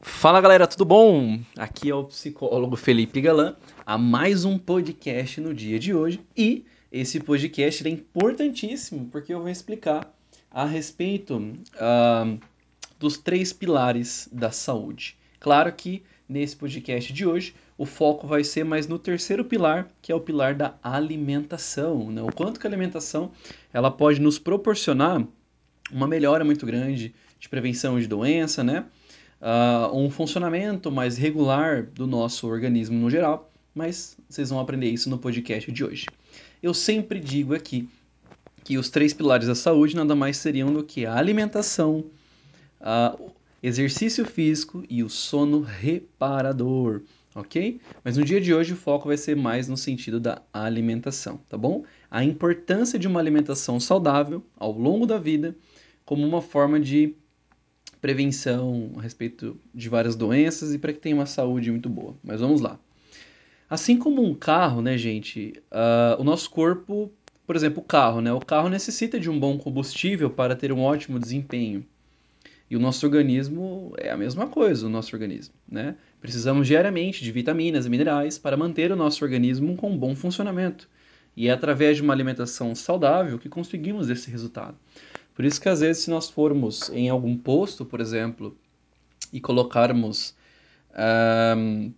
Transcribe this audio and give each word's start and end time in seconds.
Fala 0.00 0.40
galera, 0.40 0.64
tudo 0.64 0.84
bom? 0.84 1.40
Aqui 1.56 1.90
é 1.90 1.94
o 1.94 2.04
psicólogo 2.04 2.76
Felipe 2.76 3.20
Galan, 3.20 3.56
a 3.84 3.98
mais 3.98 4.44
um 4.44 4.56
podcast 4.56 5.40
no 5.40 5.52
dia 5.52 5.76
de 5.76 5.92
hoje 5.92 6.20
e 6.36 6.64
esse 6.92 7.18
podcast 7.18 7.84
é 7.84 7.90
importantíssimo 7.90 9.08
porque 9.10 9.34
eu 9.34 9.40
vou 9.40 9.48
explicar 9.48 10.08
a 10.52 10.64
respeito 10.64 11.36
uh, 11.36 12.38
dos 12.96 13.18
três 13.18 13.52
pilares 13.52 14.28
da 14.30 14.52
saúde. 14.52 15.18
Claro 15.40 15.72
que 15.72 16.04
nesse 16.28 16.54
podcast 16.54 17.12
de 17.12 17.26
hoje 17.26 17.56
o 17.76 17.84
foco 17.84 18.24
vai 18.24 18.44
ser 18.44 18.64
mais 18.64 18.86
no 18.86 19.00
terceiro 19.00 19.44
pilar, 19.44 19.88
que 20.00 20.12
é 20.12 20.14
o 20.14 20.20
pilar 20.20 20.54
da 20.54 20.76
alimentação. 20.80 22.12
Né? 22.12 22.22
O 22.22 22.32
quanto 22.32 22.60
que 22.60 22.66
a 22.68 22.70
alimentação 22.70 23.32
ela 23.72 23.90
pode 23.90 24.20
nos 24.20 24.38
proporcionar 24.38 25.26
uma 25.90 26.06
melhora 26.06 26.44
muito 26.44 26.64
grande 26.64 27.12
de 27.40 27.48
prevenção 27.48 27.98
de 27.98 28.06
doença, 28.06 28.62
né? 28.62 28.84
Uh, 29.40 29.96
um 29.96 30.10
funcionamento 30.10 30.90
mais 30.90 31.16
regular 31.16 31.84
do 31.86 32.06
nosso 32.06 32.46
organismo 32.46 32.98
no 32.98 33.10
geral, 33.10 33.50
mas 33.74 34.16
vocês 34.28 34.50
vão 34.50 34.60
aprender 34.60 34.88
isso 34.88 35.08
no 35.08 35.18
podcast 35.18 35.70
de 35.70 35.84
hoje. 35.84 36.06
Eu 36.62 36.74
sempre 36.74 37.20
digo 37.20 37.54
aqui 37.54 37.88
que 38.64 38.76
os 38.76 38.90
três 38.90 39.14
pilares 39.14 39.46
da 39.46 39.54
saúde 39.54 39.96
nada 39.96 40.14
mais 40.14 40.36
seriam 40.36 40.72
do 40.72 40.82
que 40.82 41.06
a 41.06 41.16
alimentação, 41.16 42.04
uh, 42.80 43.30
exercício 43.62 44.24
físico 44.24 44.84
e 44.88 45.02
o 45.02 45.08
sono 45.08 45.60
reparador, 45.60 47.02
ok? 47.34 47.80
Mas 48.04 48.16
no 48.16 48.24
dia 48.24 48.40
de 48.40 48.52
hoje 48.52 48.72
o 48.72 48.76
foco 48.76 49.08
vai 49.08 49.16
ser 49.16 49.36
mais 49.36 49.68
no 49.68 49.76
sentido 49.76 50.20
da 50.20 50.42
alimentação, 50.52 51.40
tá 51.48 51.56
bom? 51.56 51.84
A 52.10 52.24
importância 52.24 52.98
de 52.98 53.06
uma 53.06 53.20
alimentação 53.20 53.78
saudável 53.80 54.44
ao 54.56 54.72
longo 54.72 55.06
da 55.06 55.18
vida 55.18 55.56
como 56.04 56.26
uma 56.26 56.42
forma 56.42 56.80
de 56.80 57.14
prevenção 58.00 58.92
a 58.96 59.02
respeito 59.02 59.58
de 59.74 59.88
várias 59.88 60.14
doenças 60.14 60.74
e 60.74 60.78
para 60.78 60.92
que 60.92 61.00
tenha 61.00 61.14
uma 61.14 61.26
saúde 61.26 61.70
muito 61.70 61.88
boa. 61.88 62.14
Mas 62.22 62.40
vamos 62.40 62.60
lá. 62.60 62.78
Assim 63.68 63.98
como 63.98 64.24
um 64.24 64.34
carro, 64.34 64.80
né, 64.80 64.96
gente, 64.96 65.52
uh, 65.70 66.20
o 66.20 66.24
nosso 66.24 66.48
corpo, 66.50 67.12
por 67.46 67.54
exemplo, 67.54 67.82
o 67.82 67.84
carro, 67.84 68.20
né, 68.20 68.32
o 68.32 68.40
carro 68.40 68.68
necessita 68.68 69.20
de 69.20 69.28
um 69.28 69.38
bom 69.38 69.58
combustível 69.58 70.30
para 70.30 70.56
ter 70.56 70.72
um 70.72 70.80
ótimo 70.80 71.18
desempenho. 71.18 71.84
E 72.70 72.76
o 72.76 72.80
nosso 72.80 73.06
organismo 73.06 73.94
é 73.96 74.10
a 74.10 74.16
mesma 74.16 74.46
coisa, 74.46 74.86
o 74.86 74.90
nosso 74.90 75.14
organismo, 75.14 75.54
né? 75.66 75.96
Precisamos 76.20 76.66
diariamente 76.66 77.24
de 77.24 77.32
vitaminas 77.32 77.86
e 77.86 77.88
minerais 77.88 78.36
para 78.38 78.58
manter 78.58 78.92
o 78.92 78.96
nosso 78.96 79.24
organismo 79.24 79.74
com 79.74 79.96
bom 79.96 80.14
funcionamento. 80.14 80.86
E 81.34 81.48
é 81.48 81.50
através 81.50 81.96
de 81.96 82.02
uma 82.02 82.12
alimentação 82.12 82.74
saudável 82.74 83.38
que 83.38 83.48
conseguimos 83.48 84.10
esse 84.10 84.30
resultado. 84.30 84.76
Por 85.38 85.44
isso 85.44 85.60
que 85.60 85.68
às 85.68 85.78
vezes 85.78 86.02
se 86.02 86.10
nós 86.10 86.28
formos 86.28 86.90
em 86.90 87.08
algum 87.08 87.36
posto, 87.36 87.84
por 87.84 88.00
exemplo, 88.00 88.56
e 89.32 89.38
colocarmos 89.38 90.34
um, 91.56 91.92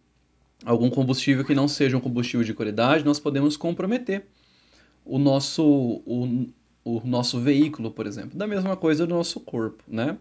algum 0.62 0.90
combustível 0.90 1.42
que 1.42 1.54
não 1.54 1.66
seja 1.66 1.96
um 1.96 2.00
combustível 2.00 2.44
de 2.44 2.52
qualidade, 2.52 3.02
nós 3.02 3.18
podemos 3.18 3.56
comprometer 3.56 4.26
o 5.06 5.18
nosso, 5.18 5.64
o, 5.64 6.48
o 6.84 7.00
nosso 7.02 7.40
veículo, 7.40 7.90
por 7.90 8.06
exemplo. 8.06 8.36
Da 8.36 8.46
mesma 8.46 8.76
coisa 8.76 9.06
do 9.06 9.14
nosso 9.14 9.40
corpo, 9.40 9.82
né? 9.88 10.18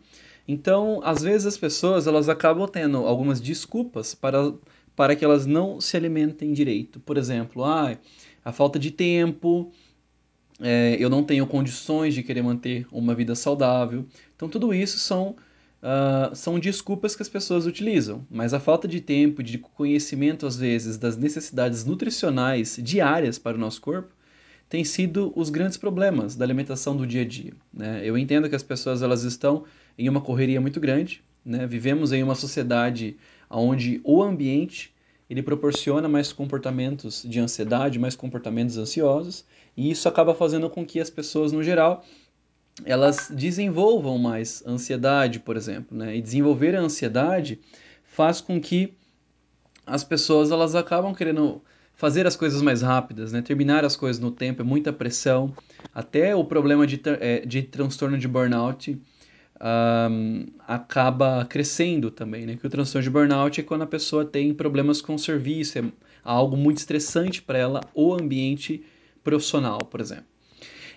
Então, 0.48 1.02
às 1.04 1.22
vezes 1.22 1.46
as 1.46 1.58
pessoas 1.58 2.08
elas 2.08 2.30
acabam 2.30 2.70
tendo 2.70 3.00
algumas 3.00 3.42
desculpas 3.42 4.16
para, 4.16 4.54
para 4.96 5.14
que 5.14 5.26
elas 5.26 5.46
não 5.46 5.82
se 5.82 5.98
alimentem 5.98 6.54
direito. 6.54 7.02
Por 7.02 7.18
exemplo, 7.18 7.66
ah, 7.66 7.98
a 8.46 8.54
falta 8.54 8.80
de 8.80 8.92
tempo, 8.92 9.74
é, 10.62 10.98
eu 11.00 11.10
não 11.10 11.24
tenho 11.24 11.48
condições 11.48 12.14
de 12.14 12.24
querer 12.24 12.42
manter 12.42 12.86
uma 12.92 13.16
vida 13.16 13.34
saudável. 13.36 14.06
Então, 14.36 14.50
tudo 14.50 14.74
isso 14.74 15.00
são, 15.00 15.36
uh, 15.82 16.36
são 16.36 16.60
desculpas 16.60 17.16
que 17.16 17.22
as 17.22 17.30
pessoas 17.30 17.66
utilizam, 17.66 18.26
mas 18.30 18.54
a 18.54 18.60
falta 18.60 18.88
de 18.88 19.00
tempo, 19.00 19.42
de 19.42 19.58
conhecimento, 19.58 20.46
às 20.46 20.58
vezes, 20.58 20.98
das 20.98 21.16
necessidades 21.16 21.86
nutricionais 21.86 22.78
diárias 22.82 23.40
para 23.40 23.56
o 23.56 23.60
nosso 23.60 23.82
corpo, 23.82 24.14
tem 24.68 24.84
sido 24.84 25.34
os 25.36 25.50
grandes 25.50 25.78
problemas 25.78 26.36
da 26.36 26.46
alimentação 26.46 26.96
do 26.96 27.08
dia 27.08 27.24
a 27.24 27.26
dia. 27.26 27.54
Né? 27.74 28.02
Eu 28.04 28.18
entendo 28.18 28.48
que 28.48 28.56
as 28.56 28.62
pessoas 28.62 29.02
elas 29.02 29.24
estão 29.24 29.64
em 29.98 30.08
uma 30.08 30.22
correria 30.22 30.62
muito 30.62 30.80
grande, 30.80 31.24
né? 31.44 31.66
vivemos 31.66 32.12
em 32.12 32.22
uma 32.22 32.36
sociedade 32.36 33.18
onde 33.50 34.00
o 34.04 34.22
ambiente 34.22 34.94
ele 35.30 35.42
proporciona 35.44 36.08
mais 36.08 36.34
comportamentos 36.34 37.24
de 37.28 37.40
ansiedade, 37.40 38.00
mais 38.00 38.16
comportamentos 38.16 38.78
ansiosos, 38.78 39.46
e 39.76 39.92
isso 39.92 40.08
acaba 40.08 40.34
fazendo 40.34 40.70
com 40.70 40.86
que 40.86 41.00
as 41.00 41.10
pessoas, 41.10 41.52
no 41.52 41.64
geral, 41.64 42.04
elas 42.86 43.30
desenvolvam 43.34 44.18
mais 44.18 44.64
ansiedade, 44.66 45.40
por 45.40 45.58
exemplo, 45.58 45.98
né? 45.98 46.16
E 46.16 46.22
desenvolver 46.22 46.76
a 46.76 46.82
ansiedade 46.82 47.60
faz 48.04 48.42
com 48.42 48.60
que 48.60 48.94
as 49.86 50.04
pessoas 50.04 50.52
elas 50.52 50.76
acabam 50.76 51.14
querendo 51.14 51.62
fazer 51.94 52.26
as 52.26 52.36
coisas 52.36 52.62
mais 52.62 52.82
rápidas, 52.82 53.32
né? 53.32 53.42
Terminar 53.42 53.84
as 53.84 53.96
coisas 53.96 54.22
no 54.22 54.32
tempo, 54.32 54.62
é 54.62 54.66
muita 54.66 54.94
pressão, 54.94 55.54
até 55.94 56.36
o 56.36 56.46
problema 56.46 56.88
de, 56.88 57.02
é, 57.20 57.46
de 57.46 57.64
transtorno 57.64 58.18
de 58.18 58.28
burnout 58.28 58.98
um, 59.62 60.46
acaba 60.66 61.46
crescendo 61.46 62.10
também, 62.10 62.46
né? 62.46 62.56
Que 62.56 62.66
o 62.66 62.70
transtorno 62.70 63.04
de 63.04 63.10
burnout 63.10 63.60
é 63.60 63.64
quando 63.64 63.82
a 63.82 63.88
pessoa 63.88 64.24
tem 64.24 64.54
problemas 64.54 65.02
com 65.02 65.16
o 65.16 65.20
serviço, 65.20 65.80
é 65.80 65.84
algo 66.24 66.56
muito 66.56 66.78
estressante 66.78 67.42
para 67.42 67.58
ela, 67.58 67.82
o 67.94 68.14
ambiente 68.14 68.84
profissional, 69.24 69.86
por 69.86 70.02
exemplo. 70.02 70.26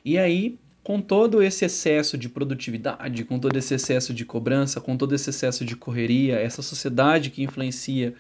E 0.04 0.18
aí, 0.18 0.58
com 0.82 1.00
todo 1.00 1.42
esse 1.42 1.64
excesso 1.64 2.18
de 2.18 2.28
produtividade, 2.28 3.24
com 3.24 3.38
todo 3.38 3.56
esse 3.56 3.74
excesso 3.74 4.12
de 4.12 4.24
cobrança, 4.24 4.80
com 4.80 4.96
todo 4.96 5.14
esse 5.14 5.30
excesso 5.30 5.64
de 5.64 5.76
correria, 5.76 6.36
essa 6.38 6.60
sociedade 6.62 7.30
que 7.30 7.42
influencia, 7.42 8.14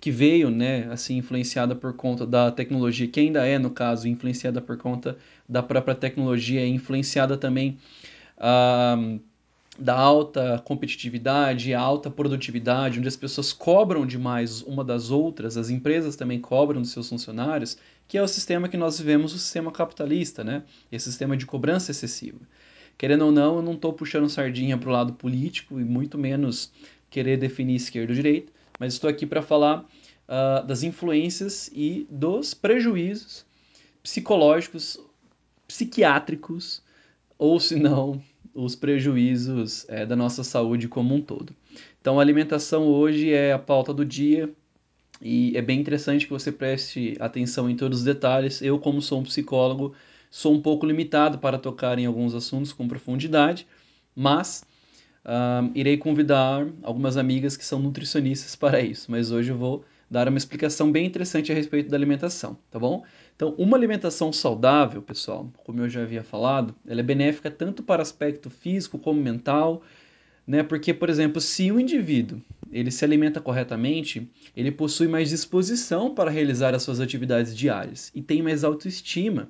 que 0.00 0.10
veio, 0.10 0.50
né, 0.50 0.86
assim, 0.90 1.16
influenciada 1.16 1.74
por 1.74 1.94
conta 1.94 2.26
da 2.26 2.52
tecnologia, 2.52 3.08
que 3.08 3.20
ainda 3.20 3.46
é, 3.46 3.58
no 3.58 3.70
caso, 3.70 4.06
influenciada 4.06 4.60
por 4.60 4.76
conta 4.76 5.16
da 5.48 5.62
própria 5.62 5.94
tecnologia, 5.94 6.60
é 6.60 6.66
influenciada 6.66 7.36
também 7.36 7.78
uh, 8.36 9.20
da 9.78 9.94
alta 9.94 10.60
competitividade, 10.64 11.72
alta 11.72 12.10
produtividade, 12.10 12.98
onde 12.98 13.06
as 13.06 13.16
pessoas 13.16 13.52
cobram 13.52 14.04
demais 14.04 14.60
uma 14.62 14.84
das 14.84 15.10
outras, 15.10 15.56
as 15.56 15.70
empresas 15.70 16.16
também 16.16 16.40
cobram 16.40 16.80
dos 16.80 16.90
seus 16.90 17.08
funcionários, 17.08 17.78
que 18.08 18.18
é 18.18 18.22
o 18.22 18.26
sistema 18.26 18.68
que 18.68 18.76
nós 18.76 18.98
vivemos, 18.98 19.32
o 19.32 19.38
sistema 19.38 19.70
capitalista, 19.70 20.42
né? 20.42 20.64
Esse 20.90 21.04
sistema 21.04 21.36
de 21.36 21.46
cobrança 21.46 21.92
excessiva. 21.92 22.40
Querendo 22.96 23.26
ou 23.26 23.30
não, 23.30 23.56
eu 23.56 23.62
não 23.62 23.74
estou 23.74 23.92
puxando 23.92 24.28
sardinha 24.28 24.76
para 24.76 24.88
o 24.88 24.92
lado 24.92 25.12
político 25.12 25.78
e 25.78 25.84
muito 25.84 26.18
menos 26.18 26.72
querer 27.08 27.36
definir 27.36 27.76
esquerda 27.76 28.10
ou 28.10 28.16
direita, 28.16 28.52
mas 28.80 28.94
estou 28.94 29.08
aqui 29.08 29.24
para 29.24 29.42
falar 29.42 29.82
uh, 29.82 30.66
das 30.66 30.82
influências 30.82 31.70
e 31.72 32.06
dos 32.10 32.52
prejuízos 32.52 33.46
psicológicos, 34.02 34.98
psiquiátricos, 35.66 36.82
ou 37.38 37.60
se 37.60 37.76
não, 37.76 38.20
os 38.58 38.74
prejuízos 38.74 39.86
é, 39.88 40.04
da 40.04 40.16
nossa 40.16 40.42
saúde 40.42 40.88
como 40.88 41.14
um 41.14 41.20
todo. 41.20 41.54
Então, 42.00 42.18
a 42.18 42.22
alimentação 42.22 42.88
hoje 42.88 43.32
é 43.32 43.52
a 43.52 43.58
pauta 43.58 43.94
do 43.94 44.04
dia 44.04 44.50
e 45.22 45.56
é 45.56 45.62
bem 45.62 45.80
interessante 45.80 46.26
que 46.26 46.32
você 46.32 46.50
preste 46.50 47.16
atenção 47.20 47.70
em 47.70 47.76
todos 47.76 48.00
os 48.00 48.04
detalhes. 48.04 48.60
Eu, 48.60 48.78
como 48.80 49.00
sou 49.00 49.20
um 49.20 49.22
psicólogo, 49.22 49.94
sou 50.28 50.52
um 50.52 50.60
pouco 50.60 50.84
limitado 50.84 51.38
para 51.38 51.56
tocar 51.56 52.00
em 52.00 52.06
alguns 52.06 52.34
assuntos 52.34 52.72
com 52.72 52.88
profundidade, 52.88 53.64
mas 54.14 54.64
uh, 55.24 55.70
irei 55.72 55.96
convidar 55.96 56.66
algumas 56.82 57.16
amigas 57.16 57.56
que 57.56 57.64
são 57.64 57.78
nutricionistas 57.78 58.54
para 58.56 58.80
isso. 58.80 59.08
Mas 59.08 59.30
hoje 59.30 59.52
eu 59.52 59.56
vou 59.56 59.84
dar 60.10 60.28
uma 60.28 60.38
explicação 60.38 60.90
bem 60.90 61.06
interessante 61.06 61.52
a 61.52 61.54
respeito 61.54 61.90
da 61.90 61.96
alimentação, 61.96 62.58
tá 62.70 62.78
bom? 62.78 63.04
Então, 63.36 63.54
uma 63.58 63.76
alimentação 63.76 64.32
saudável, 64.32 65.02
pessoal, 65.02 65.52
como 65.64 65.80
eu 65.80 65.88
já 65.88 66.02
havia 66.02 66.22
falado, 66.22 66.74
ela 66.86 67.00
é 67.00 67.02
benéfica 67.02 67.50
tanto 67.50 67.82
para 67.82 68.02
aspecto 68.02 68.48
físico 68.48 68.98
como 68.98 69.20
mental, 69.20 69.82
né? 70.46 70.62
Porque, 70.62 70.94
por 70.94 71.10
exemplo, 71.10 71.40
se 71.40 71.70
o 71.70 71.78
indivíduo 71.78 72.40
ele 72.72 72.90
se 72.90 73.04
alimenta 73.04 73.40
corretamente, 73.40 74.30
ele 74.56 74.70
possui 74.70 75.08
mais 75.08 75.28
disposição 75.28 76.14
para 76.14 76.30
realizar 76.30 76.74
as 76.74 76.82
suas 76.82 77.00
atividades 77.00 77.56
diárias 77.56 78.10
e 78.14 78.22
tem 78.22 78.42
mais 78.42 78.64
autoestima. 78.64 79.48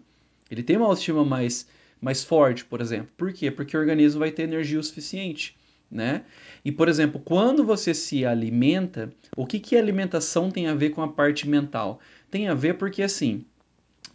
Ele 0.50 0.62
tem 0.62 0.76
uma 0.76 0.87
autoestima 0.87 1.25
mais, 1.25 1.69
mais 2.00 2.25
forte, 2.25 2.64
por 2.64 2.81
exemplo. 2.81 3.11
Por 3.16 3.32
quê? 3.32 3.50
Porque 3.50 3.76
o 3.76 3.81
organismo 3.81 4.20
vai 4.20 4.31
ter 4.31 4.43
energia 4.43 4.78
o 4.78 4.82
suficiente 4.82 5.56
né? 5.90 6.23
E, 6.64 6.70
por 6.70 6.88
exemplo, 6.88 7.20
quando 7.25 7.64
você 7.64 7.94
se 7.94 8.25
alimenta, 8.25 9.11
o 9.37 9.46
que, 9.46 9.58
que 9.58 9.76
alimentação 9.76 10.50
tem 10.50 10.69
a 10.69 10.75
ver 10.75 10.90
com 10.90 11.02
a 11.02 11.08
parte 11.08 11.49
mental? 11.49 12.00
Tem 12.31 12.49
a 12.49 12.55
ver 12.55 12.75
porque, 12.75 13.02
assim, 13.02 13.44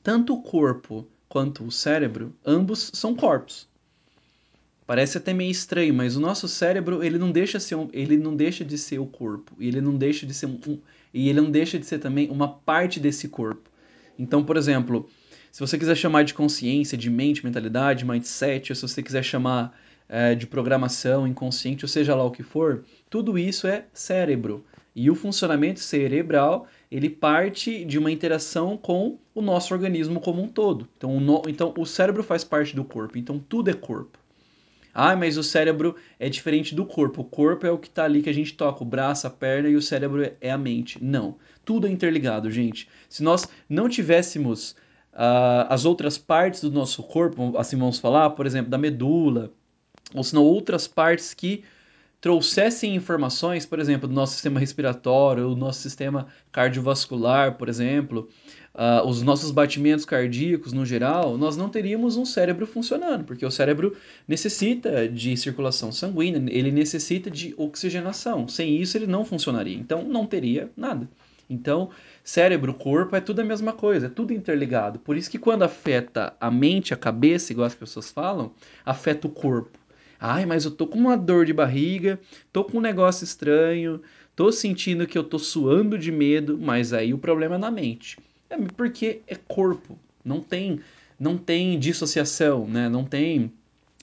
tanto 0.03 0.33
o 0.33 0.41
corpo 0.41 1.07
quanto 1.27 1.63
o 1.63 1.71
cérebro, 1.71 2.35
ambos 2.45 2.91
são 2.93 3.15
corpos. 3.15 3.67
Parece 4.85 5.17
até 5.17 5.33
meio 5.33 5.49
estranho, 5.49 5.93
mas 5.93 6.15
o 6.15 6.19
nosso 6.19 6.47
cérebro 6.47 7.03
ele 7.03 7.17
não 7.17 7.31
deixa 7.31 7.59
ser 7.59 7.75
um, 7.75 7.89
ele 7.93 8.17
não 8.17 8.35
deixa 8.35 8.65
de 8.65 8.77
ser 8.77 8.99
o 8.99 9.05
corpo, 9.05 9.53
e 9.57 9.67
ele 9.67 9.81
não 9.81 9.97
deixa 9.97 10.25
de 10.25 10.33
ser 10.33 10.45
um, 10.45 10.59
um, 10.67 10.77
e 11.13 11.29
ele 11.29 11.39
não 11.39 11.49
deixa 11.49 11.79
de 11.79 11.85
ser 11.85 11.99
também 11.99 12.29
uma 12.29 12.47
parte 12.47 12.99
desse 12.99 13.29
corpo. 13.29 13.69
Então, 14.19 14.43
por 14.43 14.57
exemplo, 14.57 15.09
se 15.53 15.59
você 15.59 15.77
quiser 15.77 15.95
chamar 15.95 16.23
de 16.23 16.33
consciência, 16.33 16.97
de 16.97 17.11
mente, 17.11 17.45
mentalidade, 17.45 18.03
mindset, 18.03 18.71
ou 18.71 18.75
se 18.75 18.81
você 18.81 19.03
quiser 19.03 19.21
chamar 19.21 19.77
é, 20.09 20.33
de 20.33 20.47
programação 20.47 21.27
inconsciente, 21.27 21.85
ou 21.85 21.87
seja 21.87 22.15
lá 22.15 22.23
o 22.23 22.31
que 22.31 22.41
for, 22.41 22.83
tudo 23.07 23.37
isso 23.37 23.67
é 23.67 23.85
cérebro. 23.93 24.65
E 24.95 25.11
o 25.11 25.15
funcionamento 25.15 25.79
cerebral 25.79 26.67
ele 26.89 27.07
parte 27.07 27.85
de 27.85 27.99
uma 27.99 28.11
interação 28.11 28.75
com 28.75 29.19
o 29.35 29.43
nosso 29.43 29.75
organismo 29.75 30.19
como 30.19 30.41
um 30.41 30.47
todo. 30.47 30.89
Então 30.97 31.15
o, 31.15 31.19
no, 31.19 31.43
então, 31.47 31.71
o 31.77 31.85
cérebro 31.85 32.23
faz 32.23 32.43
parte 32.43 32.75
do 32.75 32.83
corpo, 32.83 33.19
então 33.19 33.37
tudo 33.37 33.69
é 33.69 33.75
corpo. 33.75 34.17
Ah, 34.91 35.15
mas 35.15 35.37
o 35.37 35.43
cérebro 35.43 35.95
é 36.19 36.29
diferente 36.29 36.73
do 36.73 36.83
corpo. 36.83 37.21
O 37.21 37.25
corpo 37.25 37.67
é 37.67 37.71
o 37.71 37.77
que 37.77 37.87
está 37.87 38.05
ali 38.05 38.23
que 38.23 38.29
a 38.29 38.33
gente 38.33 38.55
toca, 38.55 38.81
o 38.81 38.87
braço, 38.87 39.27
a 39.27 39.29
perna 39.29 39.69
e 39.69 39.75
o 39.75 39.81
cérebro 39.83 40.31
é 40.41 40.49
a 40.49 40.57
mente. 40.57 41.03
Não. 41.03 41.35
Tudo 41.63 41.85
é 41.85 41.91
interligado, 41.91 42.49
gente. 42.49 42.89
Se 43.07 43.21
nós 43.21 43.47
não 43.69 43.87
tivéssemos 43.87 44.75
uh, 45.13 45.67
as 45.69 45.85
outras 45.85 46.17
partes 46.17 46.61
do 46.61 46.71
nosso 46.71 47.03
corpo, 47.03 47.57
assim 47.57 47.77
vamos 47.77 47.99
falar, 47.99 48.31
por 48.31 48.45
exemplo, 48.45 48.69
da 48.69 48.77
medula, 48.77 49.51
ou 50.13 50.23
se 50.23 50.33
não 50.33 50.43
outras 50.43 50.87
partes 50.87 51.33
que 51.33 51.63
trouxessem 52.23 52.95
informações, 52.95 53.65
por 53.65 53.79
exemplo, 53.79 54.07
do 54.07 54.13
nosso 54.13 54.31
sistema 54.31 54.57
respiratório, 54.57 55.49
do 55.49 55.57
nosso 55.57 55.81
sistema 55.81 56.27
cardiovascular, 56.53 57.57
por 57.57 57.67
exemplo, 57.67 58.29
uh, 58.73 59.05
os 59.05 59.21
nossos 59.21 59.51
batimentos 59.51 60.05
cardíacos 60.05 60.71
no 60.71 60.85
geral, 60.85 61.37
nós 61.37 61.57
não 61.57 61.67
teríamos 61.67 62.15
um 62.15 62.23
cérebro 62.23 62.65
funcionando, 62.65 63.25
porque 63.25 63.45
o 63.45 63.51
cérebro 63.51 63.97
necessita 64.25 65.05
de 65.05 65.35
circulação 65.35 65.91
sanguínea, 65.91 66.41
ele 66.49 66.71
necessita 66.71 67.29
de 67.29 67.53
oxigenação. 67.57 68.47
Sem 68.47 68.81
isso, 68.81 68.97
ele 68.97 69.07
não 69.07 69.25
funcionaria. 69.25 69.75
Então, 69.75 70.03
não 70.03 70.25
teria 70.25 70.71
nada. 70.77 71.09
Então, 71.53 71.89
cérebro, 72.23 72.73
corpo 72.73 73.15
é 73.15 73.21
tudo 73.21 73.41
a 73.41 73.45
mesma 73.45 73.73
coisa, 73.73 74.07
é 74.07 74.09
tudo 74.09 74.33
interligado. 74.33 74.99
Por 74.99 75.15
isso 75.15 75.29
que 75.29 75.37
quando 75.37 75.63
afeta 75.63 76.33
a 76.39 76.49
mente, 76.49 76.93
a 76.93 76.97
cabeça, 76.97 77.53
igual 77.53 77.67
as 77.67 77.75
pessoas 77.75 78.09
falam, 78.09 78.51
afeta 78.85 79.27
o 79.27 79.29
corpo. 79.29 79.77
Ai, 80.19 80.45
mas 80.45 80.65
eu 80.65 80.71
tô 80.71 80.87
com 80.87 80.97
uma 80.97 81.17
dor 81.17 81.45
de 81.45 81.53
barriga, 81.53 82.19
tô 82.51 82.63
com 82.63 82.77
um 82.77 82.81
negócio 82.81 83.23
estranho, 83.23 84.01
tô 84.35 84.51
sentindo 84.51 85.05
que 85.05 85.17
eu 85.17 85.23
tô 85.23 85.37
suando 85.37 85.97
de 85.97 86.11
medo, 86.11 86.57
mas 86.57 86.93
aí 86.93 87.13
o 87.13 87.17
problema 87.17 87.55
é 87.55 87.57
na 87.57 87.69
mente. 87.69 88.17
É 88.49 88.57
porque 88.57 89.21
é 89.27 89.35
corpo, 89.35 89.97
não 90.23 90.39
tem 90.39 90.79
não 91.19 91.37
tem 91.37 91.79
dissociação, 91.79 92.67
né? 92.67 92.89
Não 92.89 93.03
tem 93.05 93.51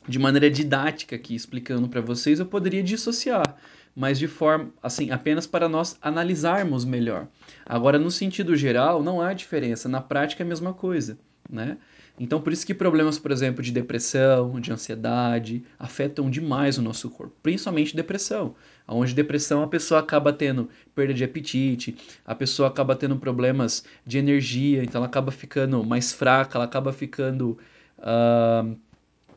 de 0.08 0.18
maneira 0.18 0.50
didática 0.50 1.16
aqui 1.16 1.34
explicando 1.34 1.88
para 1.88 2.00
vocês, 2.00 2.40
eu 2.40 2.46
poderia 2.46 2.82
dissociar, 2.82 3.56
mas 4.00 4.18
de 4.18 4.26
forma 4.26 4.70
assim, 4.82 5.10
apenas 5.10 5.46
para 5.46 5.68
nós 5.68 5.98
analisarmos 6.00 6.86
melhor. 6.86 7.28
Agora 7.66 7.98
no 7.98 8.10
sentido 8.10 8.56
geral, 8.56 9.02
não 9.02 9.20
há 9.20 9.34
diferença, 9.34 9.90
na 9.90 10.00
prática 10.00 10.42
é 10.42 10.46
a 10.46 10.48
mesma 10.48 10.72
coisa, 10.72 11.18
né? 11.50 11.76
Então, 12.18 12.40
por 12.40 12.50
isso 12.52 12.66
que 12.66 12.74
problemas, 12.74 13.18
por 13.18 13.30
exemplo, 13.30 13.62
de 13.62 13.70
depressão, 13.70 14.58
de 14.58 14.72
ansiedade, 14.72 15.62
afetam 15.78 16.30
demais 16.30 16.78
o 16.78 16.82
nosso 16.82 17.10
corpo, 17.10 17.34
principalmente 17.42 17.94
depressão. 17.94 18.54
Onde 18.88 19.14
depressão 19.14 19.62
a 19.62 19.66
pessoa 19.66 20.00
acaba 20.00 20.32
tendo 20.32 20.68
perda 20.94 21.14
de 21.14 21.24
apetite, 21.24 21.96
a 22.24 22.34
pessoa 22.34 22.68
acaba 22.68 22.96
tendo 22.96 23.16
problemas 23.16 23.84
de 24.06 24.18
energia, 24.18 24.82
então 24.82 24.98
ela 24.98 25.06
acaba 25.06 25.30
ficando 25.30 25.84
mais 25.84 26.10
fraca, 26.10 26.56
ela 26.56 26.64
acaba 26.64 26.92
ficando 26.92 27.58
uh, 27.98 28.76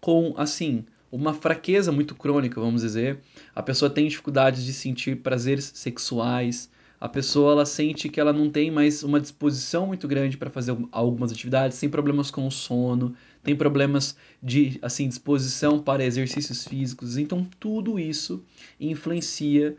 com, 0.02 0.34
assim, 0.38 0.86
uma 1.14 1.32
fraqueza 1.32 1.92
muito 1.92 2.16
crônica, 2.16 2.60
vamos 2.60 2.82
dizer. 2.82 3.20
A 3.54 3.62
pessoa 3.62 3.88
tem 3.88 4.08
dificuldades 4.08 4.66
de 4.66 4.74
sentir 4.74 5.18
prazeres 5.18 5.72
sexuais, 5.76 6.72
a 7.00 7.08
pessoa 7.08 7.52
ela 7.52 7.66
sente 7.68 8.10
que 8.10 8.20
ela 8.20 8.34
não 8.34 8.50
tem 8.50 8.72
mais 8.72 9.04
uma 9.04 9.22
disposição 9.22 9.86
muito 9.86 10.08
grande 10.08 10.38
para 10.38 10.50
fazer 10.50 10.76
algumas 10.92 11.32
atividades, 11.32 11.80
tem 11.80 11.88
problemas 11.88 12.32
com 12.32 12.48
o 12.48 12.52
sono, 12.52 13.14
tem 13.44 13.56
problemas 13.56 14.16
de 14.42 14.80
assim 14.82 15.08
disposição 15.08 15.80
para 15.80 16.04
exercícios 16.04 16.66
físicos. 16.66 17.16
Então 17.16 17.48
tudo 17.60 18.00
isso 18.00 18.44
influencia 18.80 19.78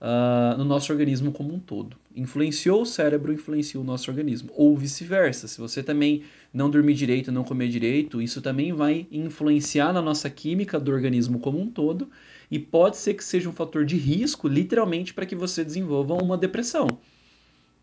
uh, 0.00 0.56
no 0.56 0.64
nosso 0.64 0.92
organismo 0.92 1.32
como 1.32 1.54
um 1.54 1.58
todo. 1.58 1.96
Influenciou 2.14 2.82
o 2.82 2.86
cérebro, 2.86 3.32
influenciou 3.32 3.82
o 3.82 3.86
nosso 3.86 4.10
organismo. 4.10 4.50
Ou 4.54 4.76
vice-versa. 4.76 5.48
Se 5.48 5.60
você 5.60 5.82
também 5.82 6.22
não 6.52 6.70
dormir 6.70 6.94
direito, 6.94 7.32
não 7.32 7.44
comer 7.44 7.68
direito, 7.68 8.22
isso 8.22 8.40
também 8.40 8.72
vai 8.72 9.06
influenciar 9.10 9.92
na 9.92 10.02
nossa 10.02 10.30
química 10.30 10.78
do 10.78 10.92
organismo 10.92 11.38
como 11.38 11.60
um 11.60 11.68
todo 11.68 12.08
e 12.50 12.58
pode 12.58 12.96
ser 12.96 13.14
que 13.14 13.24
seja 13.24 13.48
um 13.48 13.52
fator 13.52 13.84
de 13.84 13.96
risco, 13.96 14.46
literalmente, 14.46 15.12
para 15.12 15.26
que 15.26 15.34
você 15.34 15.64
desenvolva 15.64 16.14
uma 16.14 16.36
depressão. 16.36 16.86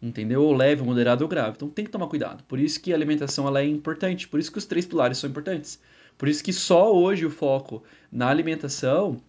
Entendeu? 0.01 0.43
Ou 0.43 0.53
leve, 0.53 0.81
moderado 0.81 1.23
ou 1.23 1.29
grave. 1.29 1.53
Então 1.57 1.69
tem 1.69 1.85
que 1.85 1.91
tomar 1.91 2.07
cuidado. 2.07 2.43
Por 2.45 2.59
isso 2.59 2.79
que 2.81 2.91
a 2.91 2.95
alimentação 2.95 3.47
ela 3.47 3.61
é 3.61 3.65
importante. 3.65 4.27
Por 4.27 4.39
isso 4.39 4.51
que 4.51 4.57
os 4.57 4.65
três 4.65 4.85
pilares 4.85 5.17
são 5.17 5.29
importantes. 5.29 5.79
Por 6.17 6.27
isso 6.27 6.43
que 6.43 6.53
só 6.53 6.95
hoje 6.95 7.25
o 7.25 7.29
foco 7.29 7.83
na 8.11 8.27
alimentação 8.27 9.21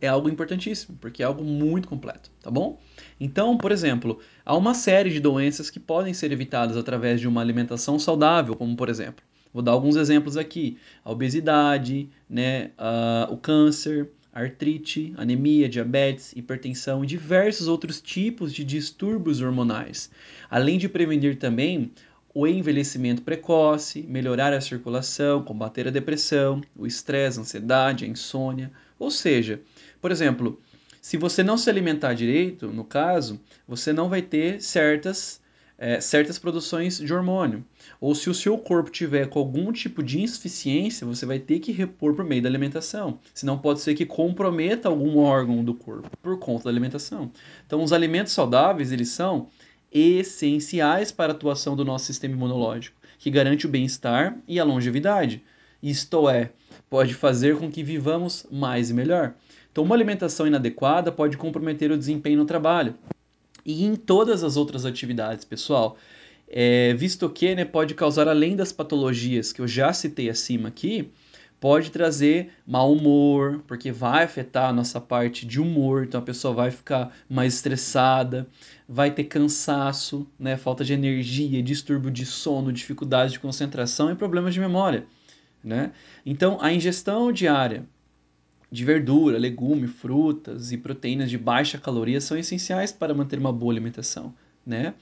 é 0.00 0.08
algo 0.08 0.28
importantíssimo, 0.28 0.96
porque 1.00 1.22
é 1.22 1.26
algo 1.26 1.42
muito 1.42 1.88
completo, 1.88 2.30
tá 2.40 2.50
bom? 2.50 2.80
Então, 3.18 3.56
por 3.56 3.72
exemplo, 3.72 4.20
há 4.44 4.56
uma 4.56 4.74
série 4.74 5.10
de 5.10 5.20
doenças 5.20 5.70
que 5.70 5.80
podem 5.80 6.14
ser 6.14 6.30
evitadas 6.32 6.76
através 6.76 7.20
de 7.20 7.26
uma 7.26 7.40
alimentação 7.40 7.98
saudável, 7.98 8.54
como 8.54 8.76
por 8.76 8.88
exemplo, 8.88 9.24
vou 9.52 9.62
dar 9.62 9.72
alguns 9.72 9.96
exemplos 9.96 10.36
aqui: 10.36 10.78
a 11.04 11.10
obesidade, 11.10 12.08
né, 12.28 12.70
uh, 12.78 13.32
o 13.32 13.36
câncer, 13.36 14.10
artrite, 14.32 15.12
anemia, 15.16 15.68
diabetes, 15.68 16.32
hipertensão 16.36 17.02
e 17.02 17.06
diversos 17.06 17.66
outros 17.66 18.00
tipos 18.00 18.52
de 18.52 18.62
distúrbios 18.62 19.40
hormonais, 19.40 20.10
além 20.48 20.78
de 20.78 20.88
prevenir 20.88 21.36
também 21.38 21.90
o 22.34 22.46
envelhecimento 22.46 23.22
precoce, 23.22 24.02
melhorar 24.02 24.52
a 24.52 24.60
circulação, 24.60 25.42
combater 25.42 25.88
a 25.88 25.90
depressão, 25.90 26.60
o 26.76 26.86
estresse, 26.86 27.38
a 27.38 27.42
ansiedade, 27.42 28.04
a 28.04 28.08
insônia. 28.08 28.70
Ou 28.96 29.10
seja, 29.10 29.60
por 30.00 30.10
exemplo, 30.10 30.60
se 31.00 31.16
você 31.16 31.42
não 31.42 31.56
se 31.56 31.70
alimentar 31.70 32.14
direito, 32.14 32.68
no 32.68 32.84
caso, 32.84 33.40
você 33.66 33.92
não 33.92 34.08
vai 34.08 34.22
ter 34.22 34.60
certas 34.60 35.40
é, 35.78 36.00
certas 36.00 36.38
produções 36.38 36.98
de 36.98 37.14
hormônio. 37.14 37.64
Ou 38.00 38.12
se 38.12 38.28
o 38.28 38.34
seu 38.34 38.58
corpo 38.58 38.90
tiver 38.90 39.28
com 39.28 39.38
algum 39.38 39.70
tipo 39.70 40.02
de 40.02 40.20
insuficiência, 40.20 41.06
você 41.06 41.24
vai 41.24 41.38
ter 41.38 41.60
que 41.60 41.70
repor 41.70 42.14
por 42.14 42.24
meio 42.24 42.42
da 42.42 42.48
alimentação. 42.48 43.20
Senão 43.32 43.56
pode 43.56 43.80
ser 43.80 43.94
que 43.94 44.04
comprometa 44.04 44.88
algum 44.88 45.18
órgão 45.18 45.62
do 45.62 45.72
corpo 45.72 46.10
por 46.20 46.36
conta 46.38 46.64
da 46.64 46.70
alimentação. 46.70 47.30
Então 47.64 47.82
os 47.82 47.92
alimentos 47.92 48.32
saudáveis, 48.32 48.90
eles 48.90 49.10
são 49.10 49.48
essenciais 49.92 51.12
para 51.12 51.32
a 51.32 51.36
atuação 51.36 51.76
do 51.76 51.84
nosso 51.84 52.06
sistema 52.06 52.34
imunológico, 52.34 52.96
que 53.18 53.30
garante 53.30 53.64
o 53.64 53.70
bem-estar 53.70 54.36
e 54.48 54.58
a 54.58 54.64
longevidade. 54.64 55.42
Isto 55.80 56.28
é, 56.28 56.50
pode 56.90 57.14
fazer 57.14 57.56
com 57.56 57.70
que 57.70 57.84
vivamos 57.84 58.44
mais 58.50 58.90
e 58.90 58.94
melhor. 58.94 59.34
Então, 59.78 59.86
uma 59.86 59.94
alimentação 59.94 60.44
inadequada 60.44 61.12
pode 61.12 61.36
comprometer 61.36 61.92
o 61.92 61.96
desempenho 61.96 62.38
no 62.38 62.44
trabalho, 62.44 62.96
e 63.64 63.84
em 63.84 63.94
todas 63.94 64.42
as 64.42 64.56
outras 64.56 64.84
atividades, 64.84 65.44
pessoal. 65.44 65.96
É, 66.48 66.94
visto 66.94 67.30
que 67.30 67.54
né, 67.54 67.64
pode 67.64 67.94
causar, 67.94 68.26
além 68.26 68.56
das 68.56 68.72
patologias 68.72 69.52
que 69.52 69.60
eu 69.60 69.68
já 69.68 69.92
citei 69.92 70.28
acima 70.28 70.66
aqui, 70.66 71.12
pode 71.60 71.92
trazer 71.92 72.50
mau 72.66 72.92
humor, 72.92 73.62
porque 73.68 73.92
vai 73.92 74.24
afetar 74.24 74.68
a 74.68 74.72
nossa 74.72 75.00
parte 75.00 75.46
de 75.46 75.60
humor, 75.60 76.02
então 76.02 76.20
a 76.20 76.24
pessoa 76.24 76.52
vai 76.52 76.72
ficar 76.72 77.16
mais 77.30 77.54
estressada, 77.54 78.48
vai 78.88 79.12
ter 79.12 79.24
cansaço, 79.24 80.26
né, 80.36 80.56
falta 80.56 80.84
de 80.84 80.92
energia, 80.92 81.62
distúrbio 81.62 82.10
de 82.10 82.26
sono, 82.26 82.72
dificuldade 82.72 83.34
de 83.34 83.38
concentração 83.38 84.10
e 84.10 84.16
problemas 84.16 84.52
de 84.52 84.58
memória. 84.58 85.06
Né? 85.62 85.92
Então, 86.26 86.58
a 86.60 86.72
ingestão 86.72 87.30
diária 87.30 87.86
de 88.70 88.84
verdura, 88.84 89.38
legume, 89.38 89.86
frutas 89.86 90.72
e 90.72 90.76
proteínas 90.76 91.30
de 91.30 91.38
baixa 91.38 91.78
caloria 91.78 92.20
são 92.20 92.36
essenciais 92.36 92.92
para 92.92 93.14
manter 93.14 93.38
uma 93.38 93.52
boa 93.52 93.72
alimentação, 93.72 94.34
né? 94.66 94.94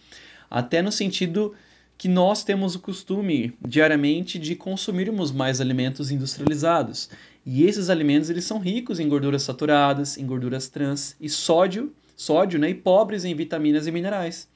Até 0.49 0.81
no 0.81 0.93
sentido 0.93 1.55
que 1.99 2.09
nós 2.09 2.45
temos 2.45 2.75
o 2.75 2.81
costume 2.81 3.55
diariamente 3.67 4.39
de 4.39 4.55
consumirmos 4.55 5.33
mais 5.33 5.61
alimentos 5.61 6.11
industrializados. 6.11 7.09
E 7.45 7.65
esses 7.65 7.89
alimentos 7.89 8.29
eles 8.29 8.45
são 8.45 8.59
ricos 8.59 9.01
em 9.01 9.09
gorduras 9.09 9.43
saturadas, 9.43 10.19
em 10.19 10.27
gorduras 10.27 10.69
trans 10.69 11.17
e 11.21 11.29
sódio, 11.29 11.93
sódio, 12.17 12.59
né, 12.59 12.71
e 12.71 12.75
pobres 12.75 13.25
em 13.25 13.35
vitaminas 13.35 13.87
e 13.87 13.93
minerais. 13.93 14.49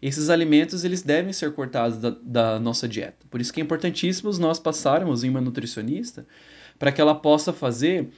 Esses 0.00 0.28
alimentos 0.28 0.84
eles 0.84 1.02
devem 1.02 1.32
ser 1.32 1.52
cortados 1.52 1.98
da, 1.98 2.10
da 2.22 2.58
nossa 2.58 2.88
dieta. 2.88 3.24
Por 3.30 3.40
isso 3.40 3.52
que 3.52 3.60
é 3.60 3.64
importantíssimo 3.64 4.32
nós 4.38 4.58
passarmos 4.58 5.22
em 5.22 5.30
uma 5.30 5.40
nutricionista 5.40 6.26
para 6.78 6.90
que 6.90 7.00
ela 7.00 7.14
possa 7.14 7.52
fazer 7.52 8.08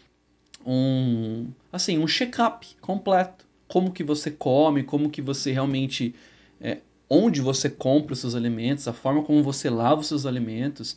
um 0.66 1.48
assim 1.72 1.98
um 1.98 2.06
check-up 2.06 2.66
completo. 2.80 3.44
Como 3.68 3.92
que 3.92 4.04
você 4.04 4.30
come 4.30 4.82
como 4.82 5.10
que 5.10 5.22
você 5.22 5.52
realmente 5.52 6.14
é, 6.60 6.78
onde 7.08 7.40
você 7.40 7.68
compra 7.68 8.12
os 8.12 8.20
seus 8.20 8.34
alimentos 8.34 8.86
a 8.88 8.92
forma 8.92 9.22
como 9.22 9.42
você 9.42 9.68
lava 9.68 10.00
os 10.00 10.06
seus 10.06 10.26
alimentos 10.26 10.96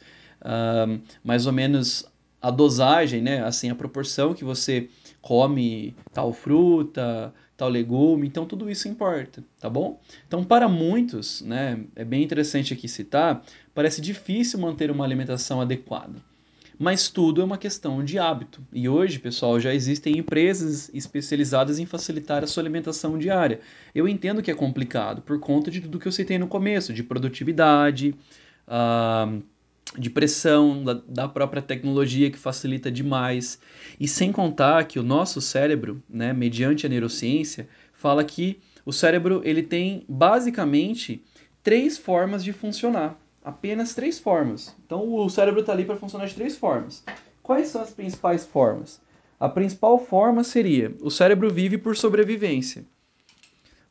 mais 1.24 1.45
ou 1.45 1.53
menos 1.53 2.05
a 2.41 2.51
dosagem 2.51 3.21
né? 3.21 3.43
Assim 3.43 3.69
a 3.69 3.75
proporção 3.75 4.33
que 4.33 4.43
você 4.43 4.89
come 5.21 5.95
tal 6.13 6.31
fruta 6.31 7.33
tal 7.57 7.69
legume. 7.69 8.27
Então 8.27 8.45
tudo 8.45 8.69
isso 8.69 8.88
importa 8.88 9.43
tá 9.59 9.69
bom? 9.69 10.00
Então 10.27 10.43
para 10.43 10.69
muitos 10.69 11.41
né 11.41 11.83
é 11.95 12.05
bem 12.05 12.24
interessante 12.24 12.74
aqui 12.74 12.88
citar 12.88 13.43
parece 13.74 14.00
difícil 14.01 14.59
manter 14.59 14.91
uma 14.91 15.03
alimentação 15.03 15.59
adequada 15.59 16.21
mas 16.79 17.10
tudo 17.10 17.41
é 17.41 17.43
uma 17.43 17.57
questão 17.57 18.03
de 18.03 18.19
hábito. 18.19 18.62
E 18.72 18.88
hoje, 18.88 19.17
pessoal, 19.17 19.60
já 19.60 19.74
existem 19.74 20.17
empresas 20.17 20.91
especializadas 20.93 21.79
em 21.79 21.86
facilitar 21.86 22.43
a 22.43 22.48
sua 22.48 22.62
alimentação 22.62 23.17
diária. 23.17 23.60
Eu 23.96 24.07
entendo 24.07 24.41
que 24.41 24.51
é 24.51 24.53
complicado 24.53 25.22
por 25.22 25.39
conta 25.39 25.72
de 25.72 25.81
tudo 25.81 26.00
que 26.00 26.07
eu 26.07 26.12
citei 26.12 26.38
no 26.38 26.48
começo, 26.48 26.93
de 26.93 27.03
produtividade, 27.03 28.13
uh, 28.67 29.41
de 29.98 30.10
pressão, 30.10 30.84
da, 30.84 30.93
da, 30.93 31.27
própria 31.27 31.62
tecnologia 31.62 32.29
que 32.29 32.38
facilita 32.38 32.91
demais. 32.91 33.60
E 34.00 34.07
sem 34.07 34.31
contar 34.31 34.86
que 34.86 35.00
o 35.00 35.03
nosso 35.03 35.41
cérebro, 35.41 36.03
né, 36.07 36.31
mediante 36.31 36.86
a 36.86 36.89
neurociência, 36.89 37.67
fala 37.91 38.24
que 38.24 38.60
o 38.86 38.93
cérebro 38.93 39.41
ele 39.43 39.63
tem 39.63 40.05
basicamente 40.07 41.24
três 41.63 41.98
formas 41.98 42.43
de 42.43 42.53
funcionar 42.53 43.19
apenas 43.48 43.96
três 43.96 44.20
formas. 44.20 44.75
Então 44.86 45.13
o 45.13 45.30
cérebro 45.30 45.62
está 45.62 45.72
ali 45.72 45.86
para 45.86 45.96
funcionar 45.96 46.25
de 46.25 46.36
três 46.36 46.58
formas. 46.58 47.01
Quais 47.42 47.70
são 47.70 47.82
as 47.82 47.92
principais 47.92 48.46
formas? 48.46 49.00
A 49.39 49.48
principal 49.48 49.98
forma 49.98 50.44
seria: 50.44 50.94
o 51.00 51.10
cérebro 51.10 51.50
vive 51.50 51.77
por 51.77 51.96
sobrevivência. 51.96 52.84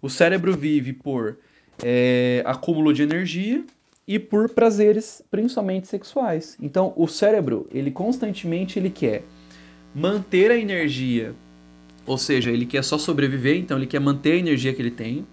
O 0.02 0.10
cérebro 0.10 0.54
vive 0.54 0.92
por 0.92 1.38
é, 1.82 2.42
acúmulo 2.44 2.92
de 2.92 3.02
energia 3.02 3.64
e 4.06 4.18
por 4.18 4.50
prazeres, 4.50 5.22
principalmente 5.30 5.88
sexuais. 5.88 6.54
Então 6.60 6.92
o 6.94 7.08
cérebro, 7.08 7.66
ele 7.72 7.90
constantemente 7.90 8.78
ele 8.78 8.90
quer 8.90 9.24
manter 9.94 10.50
a 10.50 10.58
energia, 10.58 11.34
ou 12.04 12.18
seja, 12.18 12.50
ele 12.50 12.66
quer 12.66 12.84
só 12.84 12.98
sobreviver, 12.98 13.56
então 13.56 13.78
ele 13.78 13.86
quer 13.86 14.00
manter 14.00 14.32
a 14.32 14.36
energia 14.36 14.74
que 14.74 14.82
ele 14.82 14.90
tem 14.90 15.26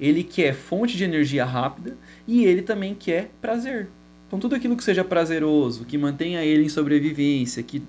ele 0.00 0.22
quer 0.22 0.54
fonte 0.54 0.96
de 0.96 1.04
energia 1.04 1.44
rápida 1.44 1.96
e 2.26 2.44
ele 2.44 2.62
também 2.62 2.94
quer 2.94 3.30
prazer. 3.40 3.88
Então 4.26 4.38
tudo 4.38 4.54
aquilo 4.54 4.76
que 4.76 4.84
seja 4.84 5.04
prazeroso, 5.04 5.84
que 5.84 5.96
mantenha 5.96 6.44
ele 6.44 6.64
em 6.64 6.68
sobrevivência, 6.68 7.62
que 7.62 7.82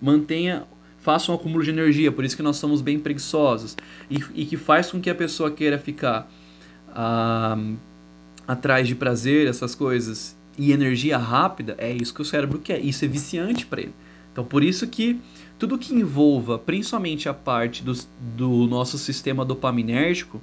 mantenha, 0.00 0.64
faça 0.98 1.32
um 1.32 1.34
acúmulo 1.34 1.62
de 1.62 1.70
energia, 1.70 2.12
por 2.12 2.24
isso 2.24 2.36
que 2.36 2.42
nós 2.42 2.56
somos 2.56 2.80
bem 2.80 2.98
preguiçosos, 2.98 3.76
e, 4.08 4.18
e 4.34 4.44
que 4.46 4.56
faz 4.56 4.90
com 4.90 5.00
que 5.00 5.10
a 5.10 5.14
pessoa 5.14 5.50
queira 5.50 5.78
ficar 5.78 6.30
ah, 6.88 7.58
atrás 8.46 8.86
de 8.86 8.94
prazer, 8.94 9.46
essas 9.46 9.74
coisas, 9.74 10.36
e 10.56 10.72
energia 10.72 11.16
rápida, 11.16 11.74
é 11.78 11.90
isso 11.90 12.12
que 12.12 12.20
o 12.20 12.24
cérebro 12.24 12.58
quer. 12.58 12.84
Isso 12.84 13.04
é 13.04 13.08
viciante 13.08 13.64
para 13.64 13.80
ele. 13.80 13.94
Então 14.32 14.44
por 14.44 14.62
isso 14.62 14.86
que 14.86 15.18
tudo 15.58 15.78
que 15.78 15.94
envolva, 15.94 16.58
principalmente 16.58 17.28
a 17.28 17.34
parte 17.34 17.82
do, 17.82 17.92
do 18.36 18.66
nosso 18.66 18.98
sistema 18.98 19.44
dopaminérgico, 19.44 20.40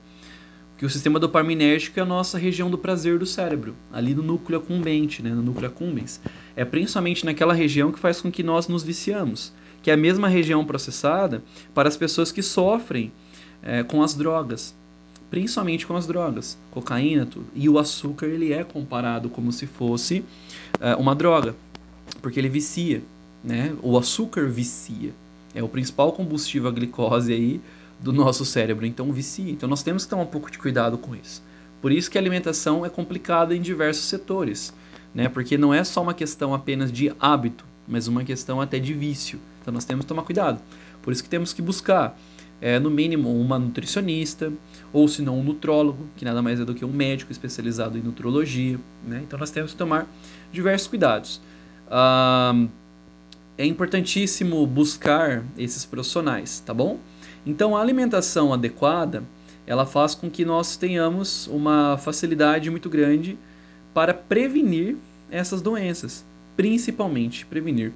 que 0.78 0.86
o 0.86 0.90
sistema 0.90 1.20
dopaminérgico 1.20 2.00
é 2.00 2.04
a 2.04 2.06
nossa 2.06 2.38
região 2.38 2.70
do 2.70 2.78
prazer 2.78 3.18
do 3.18 3.26
cérebro, 3.26 3.76
ali 3.92 4.14
no 4.14 4.22
núcleo 4.22 4.60
accumbente, 4.60 5.24
né, 5.24 5.32
no 5.32 5.42
núcleo 5.42 5.68
accumbens. 5.68 6.22
É 6.56 6.64
principalmente 6.64 7.26
naquela 7.26 7.54
região 7.54 7.92
que 7.92 8.00
faz 8.00 8.22
com 8.22 8.32
que 8.32 8.44
nós 8.44 8.68
nos 8.68 8.84
viciamos, 8.84 9.52
que 9.82 9.90
é 9.90 9.94
a 9.96 9.98
mesma 9.98 10.28
região 10.28 10.64
processada 10.64 11.44
para 11.74 11.90
as 11.90 11.98
pessoas 11.98 12.32
que 12.32 12.44
sofrem 12.44 13.12
é, 13.64 13.82
com 13.84 14.04
as 14.04 14.14
drogas, 14.14 14.76
principalmente 15.32 15.88
com 15.88 15.96
as 15.96 16.06
drogas, 16.06 16.58
cocaína, 16.70 17.26
tudo. 17.26 17.48
E 17.56 17.68
o 17.68 17.80
açúcar 17.80 18.28
ele 18.28 18.54
é 18.54 18.64
comparado 18.64 19.30
como 19.30 19.52
se 19.52 19.66
fosse 19.66 20.24
é, 20.80 20.96
uma 20.96 21.16
droga, 21.16 21.56
porque 22.22 22.40
ele 22.40 22.50
vicia, 22.50 23.02
né? 23.44 23.76
O 23.82 23.98
açúcar 23.98 24.48
vicia. 24.48 25.12
É 25.56 25.64
o 25.64 25.68
principal 25.68 26.12
combustível 26.12 26.70
a 26.70 26.72
glicose 26.72 27.34
aí 27.34 27.60
do 28.00 28.14
nosso 28.14 28.46
cérebro, 28.46 28.86
então 28.86 29.12
vicia. 29.12 29.52
Então 29.52 29.68
nós 29.68 29.84
temos 29.84 30.04
que 30.04 30.10
tomar 30.10 30.24
um 30.24 30.28
pouco 30.28 30.52
de 30.52 30.58
cuidado 30.58 30.98
com 30.98 31.16
isso. 31.16 31.42
Por 31.82 31.92
isso 31.92 32.10
que 32.10 32.18
a 32.18 32.22
alimentação 32.22 32.86
é 32.86 32.90
complicada 32.90 33.56
em 33.56 33.62
diversos 33.62 34.06
setores, 34.06 34.74
né? 35.14 35.30
Porque 35.30 35.58
não 35.58 35.74
é 35.74 35.84
só 35.84 36.02
uma 36.02 36.14
questão 36.14 36.54
apenas 36.54 36.92
de 36.92 37.14
hábito, 37.20 37.66
mas 37.88 38.08
uma 38.08 38.24
questão 38.24 38.60
até 38.60 38.80
de 38.80 38.94
vício. 38.94 39.40
Então 39.62 39.74
nós 39.74 39.86
temos 39.86 40.06
que 40.06 40.10
tomar 40.10 40.24
cuidado. 40.24 40.62
Por 41.02 41.14
isso 41.14 41.24
que 41.24 41.30
temos 41.30 41.54
que 41.54 41.62
buscar, 41.62 42.20
é, 42.60 42.80
no 42.80 42.90
mínimo, 42.90 43.40
uma 43.40 43.58
nutricionista, 43.60 44.52
ou 44.92 45.08
se 45.08 45.22
não 45.22 45.40
um 45.40 45.44
nutrólogo, 45.44 46.08
que 46.18 46.26
nada 46.26 46.42
mais 46.42 46.60
é 46.60 46.66
do 46.66 46.74
que 46.74 46.84
um 46.84 46.92
médico 46.92 47.32
especializado 47.32 47.98
em 47.98 48.02
nutrologia. 48.02 48.80
Né? 49.06 49.22
Então 49.26 49.38
nós 49.40 49.52
temos 49.52 49.72
que 49.72 49.78
tomar 49.78 50.08
diversos 50.52 50.88
cuidados. 50.88 51.40
Ah, 51.90 52.68
é 53.58 53.66
importantíssimo 53.66 54.66
buscar 54.68 55.44
esses 55.58 55.86
profissionais, 55.86 56.60
tá 56.60 56.74
bom? 56.74 57.00
Então, 57.48 57.78
a 57.78 57.82
alimentação 57.82 58.52
adequada, 58.52 59.24
ela 59.66 59.86
faz 59.86 60.14
com 60.14 60.30
que 60.30 60.44
nós 60.44 60.76
tenhamos 60.76 61.48
uma 61.48 61.98
facilidade 61.98 62.70
muito 62.70 62.90
grande 62.90 63.38
para 63.94 64.14
prevenir 64.14 64.98
essas 65.32 65.62
doenças, 65.62 66.26
principalmente 66.58 67.46
prevenir 67.46 67.94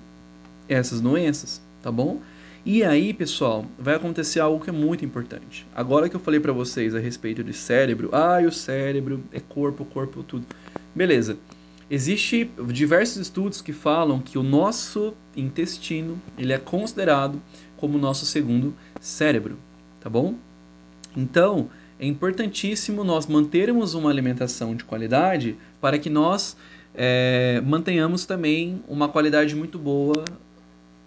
essas 0.69 1.01
doenças, 1.01 1.61
tá 1.83 1.91
bom? 1.91 2.21
E 2.65 2.81
aí, 2.81 3.13
pessoal, 3.13 3.65
vai 3.77 3.95
acontecer 3.95 4.39
algo 4.39 4.63
que 4.63 4.69
é 4.69 4.73
muito 4.73 5.03
importante. 5.03 5.67
Agora 5.75 6.07
que 6.07 6.15
eu 6.15 6.19
falei 6.21 6.39
para 6.39 6.53
vocês 6.53 6.95
a 6.95 6.99
respeito 6.99 7.43
de 7.43 7.51
cérebro, 7.51 8.09
ah, 8.13 8.39
o 8.47 8.53
cérebro 8.53 9.21
é 9.33 9.41
corpo, 9.41 9.83
corpo 9.83 10.23
tudo. 10.23 10.45
Beleza. 10.95 11.37
Existe 11.89 12.49
diversos 12.69 13.17
estudos 13.17 13.61
que 13.61 13.73
falam 13.73 14.21
que 14.21 14.37
o 14.37 14.43
nosso 14.43 15.13
intestino, 15.35 16.17
ele 16.37 16.53
é 16.53 16.57
considerado 16.57 17.41
como 17.81 17.97
nosso 17.97 18.27
segundo 18.27 18.75
cérebro, 19.01 19.57
tá 19.99 20.07
bom? 20.07 20.35
Então, 21.17 21.67
é 21.99 22.05
importantíssimo 22.05 23.03
nós 23.03 23.25
mantermos 23.25 23.95
uma 23.95 24.09
alimentação 24.09 24.75
de 24.75 24.83
qualidade 24.83 25.57
para 25.81 25.97
que 25.97 26.09
nós 26.09 26.55
é, 26.93 27.59
mantenhamos 27.65 28.25
também 28.25 28.83
uma 28.87 29.09
qualidade 29.09 29.55
muito 29.55 29.79
boa 29.79 30.23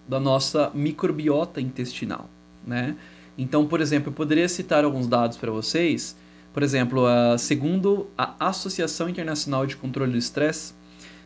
da 0.07 0.19
nossa 0.19 0.69
microbiota 0.73 1.61
intestinal, 1.61 2.29
né? 2.67 2.95
Então, 3.37 3.65
por 3.65 3.79
exemplo, 3.81 4.09
eu 4.09 4.13
poderia 4.13 4.47
citar 4.47 4.83
alguns 4.83 5.07
dados 5.07 5.37
para 5.37 5.51
vocês. 5.51 6.15
Por 6.53 6.61
exemplo, 6.61 7.05
a, 7.05 7.37
segundo 7.37 8.07
a 8.17 8.47
Associação 8.47 9.09
Internacional 9.09 9.65
de 9.65 9.75
Controle 9.75 10.11
do 10.11 10.17
Estresse, 10.17 10.73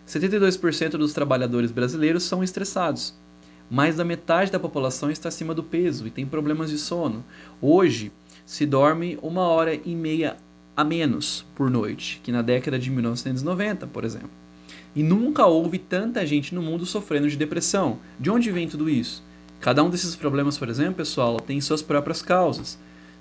72% 0.08 0.92
dos 0.92 1.14
trabalhadores 1.14 1.72
brasileiros 1.72 2.24
são 2.24 2.44
estressados 2.44 3.14
mais 3.70 3.96
da 3.96 4.04
metade 4.04 4.52
da 4.52 4.60
população 4.60 5.12
está 5.12 5.30
acima 5.30 5.54
do 5.54 5.64
peso 5.64 6.08
e 6.08 6.10
tem 6.10 6.26
problemas 6.26 6.70
de 6.70 6.78
sono. 6.78 7.24
Hoje, 7.62 8.12
se 8.46 8.66
dorme 8.66 9.18
uma 9.22 9.42
hora 9.42 9.76
e 9.76 9.96
meia 9.96 10.38
a 10.76 10.84
menos 10.84 11.46
por 11.56 11.70
noite 11.70 12.20
que 12.24 12.32
na 12.32 12.42
década 12.42 12.80
de 12.80 12.90
1990, 12.90 13.86
por 13.88 14.04
exemplo. 14.04 14.32
E 14.96 15.04
nunca 15.04 15.46
houve 15.46 15.78
tanta 15.78 16.26
gente 16.26 16.56
no 16.56 16.62
mundo 16.62 16.86
sofrendo 16.86 17.30
de 17.30 17.38
depressão. 17.38 18.00
De 18.20 18.32
onde 18.32 18.50
vem 18.50 18.68
tudo 18.68 18.90
isso? 18.90 19.22
Cada 19.60 19.84
um 19.84 19.90
desses 19.90 20.16
problemas, 20.16 20.58
por 20.58 20.70
exemplo, 20.70 20.96
pessoal, 20.96 21.40
tem 21.40 21.62
suas 21.62 21.82
próprias 21.82 22.22
causas, 22.22 22.80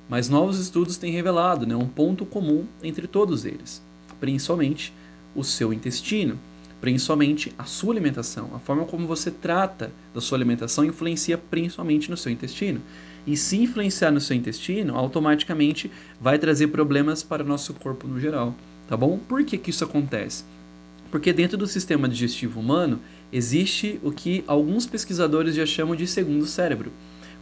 mas 0.09 0.29
novos 0.29 0.59
estudos 0.59 0.97
têm 0.97 1.13
revelado 1.13 1.67
né, 1.67 1.77
um 1.77 1.89
ponto 1.89 2.25
comum 2.25 2.65
entre 2.83 3.07
todos 3.07 3.45
eles, 3.45 3.83
principalmente 4.19 4.95
o 5.35 5.45
seu 5.45 5.73
intestino 5.73 6.39
principalmente 6.81 7.53
a 7.59 7.65
sua 7.65 7.93
alimentação. 7.93 8.51
A 8.55 8.59
forma 8.59 8.85
como 8.85 9.07
você 9.07 9.31
trata 9.31 9.91
da 10.15 10.21
sua 10.21 10.39
alimentação 10.39 10.85
influencia 10.85 11.37
principalmente 11.37 12.11
no 12.11 12.17
seu 12.17 12.31
intestino. 12.31 12.81
E 13.27 13.37
se 13.37 13.59
influenciar 13.59 14.11
no 14.11 14.21
seu 14.21 14.37
intestino, 14.37 14.97
automaticamente 14.97 15.91
vai 16.21 16.39
trazer 16.39 16.69
problemas 16.69 17.23
para 17.23 17.43
o 17.43 17.47
nosso 17.47 17.75
corpo 17.75 18.07
no 18.07 18.19
geral, 18.19 18.55
tá 18.89 18.97
bom? 18.97 19.19
Por 19.19 19.45
que, 19.45 19.59
que 19.59 19.71
isso 19.71 19.85
acontece? 19.85 20.45
Porque 21.11 21.33
dentro 21.33 21.57
do 21.57 21.67
sistema 21.67 22.09
digestivo 22.09 22.61
humano 22.61 23.01
existe 23.33 23.99
o 24.03 24.13
que 24.13 24.45
alguns 24.47 24.87
pesquisadores 24.87 25.55
já 25.55 25.67
chamam 25.67 25.97
de 25.97 26.07
segundo 26.07 26.47
cérebro, 26.47 26.93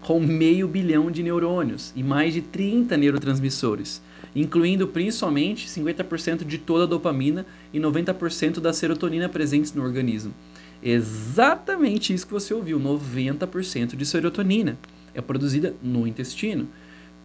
com 0.07 0.21
meio 0.21 0.69
bilhão 0.69 1.11
de 1.11 1.23
neurônios 1.23 1.93
e 1.97 2.03
mais 2.03 2.33
de 2.33 2.41
30 2.41 2.97
neurotransmissores 2.97 4.01
incluindo 4.37 4.87
principalmente 4.87 5.67
50% 5.67 6.45
de 6.45 6.59
toda 6.59 6.85
a 6.85 6.87
dopamina 6.87 7.47
e 7.73 7.81
90% 7.81 8.61
da 8.61 8.71
serotonina 8.71 9.31
presentes 9.31 9.73
no 9.73 9.83
organismo. 9.83 10.35
Exatamente 10.83 12.13
isso 12.13 12.27
que 12.27 12.33
você 12.35 12.53
ouviu, 12.53 12.79
90% 12.79 13.97
de 13.97 14.05
serotonina 14.05 14.79
é 15.15 15.23
produzida 15.23 15.75
no 15.83 16.07
intestino. 16.07 16.69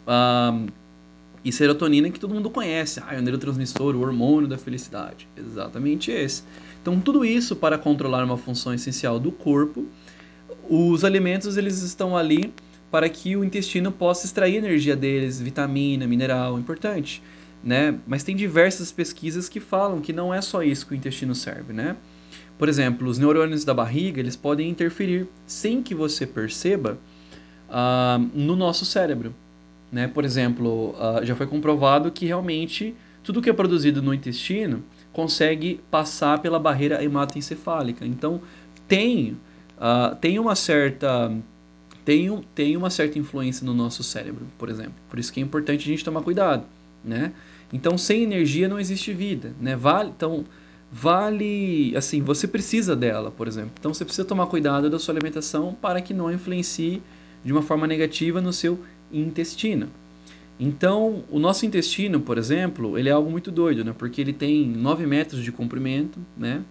Um, 0.08 0.68
e 1.44 1.52
serotonina 1.52 2.10
que 2.10 2.20
todo 2.20 2.34
mundo 2.34 2.50
conhece, 2.50 3.02
ah, 3.06 3.14
é 3.14 3.20
o 3.20 3.22
neurotransmissor, 3.22 3.94
o 3.96 4.00
hormônio 4.00 4.48
da 4.48 4.58
felicidade. 4.58 5.28
Exatamente 5.36 6.12
esse. 6.12 6.44
Então, 6.82 7.00
tudo 7.00 7.26
isso 7.26 7.56
para 7.56 7.78
controlar 7.78 8.24
uma 8.24 8.38
função 8.38 8.74
essencial 8.74 9.20
do 9.20 9.32
corpo. 9.32 9.86
Os 10.70 11.04
alimentos 11.04 11.58
eles 11.58 11.82
estão 11.82 12.16
ali 12.16 12.54
para 12.92 13.08
que 13.08 13.38
o 13.38 13.44
intestino 13.44 13.92
possa 13.92 14.26
extrair 14.26 14.58
energia 14.58 14.96
deles, 14.96 15.40
vitamina, 15.40 16.06
mineral, 16.06 16.60
importante, 16.60 17.24
né? 17.64 17.98
Mas 18.06 18.22
tem 18.22 18.36
diversas 18.36 18.92
pesquisas 18.92 19.48
que 19.48 19.62
falam 19.62 20.02
que 20.02 20.12
não 20.12 20.34
é 20.34 20.42
só 20.42 20.62
isso 20.62 20.86
que 20.86 20.94
o 20.94 20.96
intestino 20.96 21.34
serve, 21.34 21.72
né? 21.72 21.96
Por 22.58 22.68
exemplo, 22.68 23.08
os 23.08 23.18
neurônios 23.18 23.64
da 23.64 23.74
barriga, 23.74 24.20
eles 24.20 24.36
podem 24.36 24.70
interferir 24.70 25.26
sem 25.48 25.82
que 25.82 25.96
você 25.96 26.28
perceba 26.28 26.98
uh, 27.70 28.20
no 28.34 28.56
nosso 28.58 28.86
cérebro, 28.86 29.34
né? 29.90 30.08
Por 30.08 30.26
exemplo, 30.26 30.90
uh, 30.92 31.26
já 31.26 31.34
foi 31.36 31.48
comprovado 31.48 32.12
que 32.12 32.26
realmente 32.26 32.94
tudo 33.24 33.42
que 33.42 33.50
é 33.50 33.54
produzido 33.54 34.02
no 34.02 34.14
intestino 34.14 34.84
consegue 35.14 35.80
passar 35.90 36.40
pela 36.40 36.60
barreira 36.60 37.04
hematoencefálica. 37.04 38.06
Então, 38.06 38.42
tem 38.88 39.38
uh, 39.78 40.16
tem 40.18 40.38
uma 40.38 40.56
certa 40.56 41.32
tem, 42.06 42.44
tem 42.56 42.76
uma 42.76 42.90
certa 42.90 43.20
influência 43.20 43.66
no 43.66 43.74
nosso 43.74 44.04
cérebro, 44.04 44.46
por 44.58 44.70
exemplo. 44.70 44.94
Por 45.10 45.20
isso 45.20 45.32
que 45.32 45.40
é 45.40 45.44
importante 45.44 45.82
a 45.82 45.92
gente 45.92 46.04
tomar 46.04 46.22
cuidado, 46.22 46.66
né? 47.04 47.34
Então, 47.74 47.98
sem 47.98 48.24
energia 48.24 48.68
não 48.68 48.80
existe 48.80 49.14
vida, 49.14 49.54
né? 49.60 49.76
Vale, 49.76 50.12
então, 50.16 50.44
vale, 50.92 51.96
assim, 51.96 52.22
você 52.22 52.48
precisa 52.48 52.96
dela, 52.96 53.32
por 53.32 53.48
exemplo. 53.48 53.72
Então, 53.80 53.94
você 53.94 54.04
precisa 54.04 54.26
tomar 54.26 54.48
cuidado 54.48 54.90
da 54.90 55.00
sua 55.00 55.14
alimentação 55.14 55.74
para 55.74 56.02
que 56.02 56.14
não 56.14 56.32
influencie 56.32 57.02
de 57.44 57.52
uma 57.52 57.62
forma 57.62 57.88
negativa 57.88 58.42
no 58.42 58.52
seu 58.52 58.80
intestino. 59.12 59.88
Então, 60.60 61.24
o 61.32 61.40
nosso 61.40 61.66
intestino, 61.66 62.20
por 62.20 62.38
exemplo, 62.38 62.98
ele 62.98 63.10
é 63.10 63.12
algo 63.12 63.32
muito 63.32 63.50
doido, 63.50 63.84
né? 63.84 63.96
Porque 63.98 64.22
ele 64.22 64.34
tem 64.34 64.68
9 64.68 65.08
metros 65.08 65.44
de 65.44 65.52
comprimento, 65.52 66.20
né? 66.38 66.62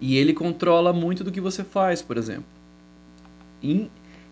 E 0.00 0.16
ele 0.16 0.32
controla 0.32 0.92
muito 0.92 1.22
do 1.22 1.30
que 1.30 1.40
você 1.40 1.62
faz, 1.62 2.02
por 2.02 2.16
exemplo. 2.16 2.55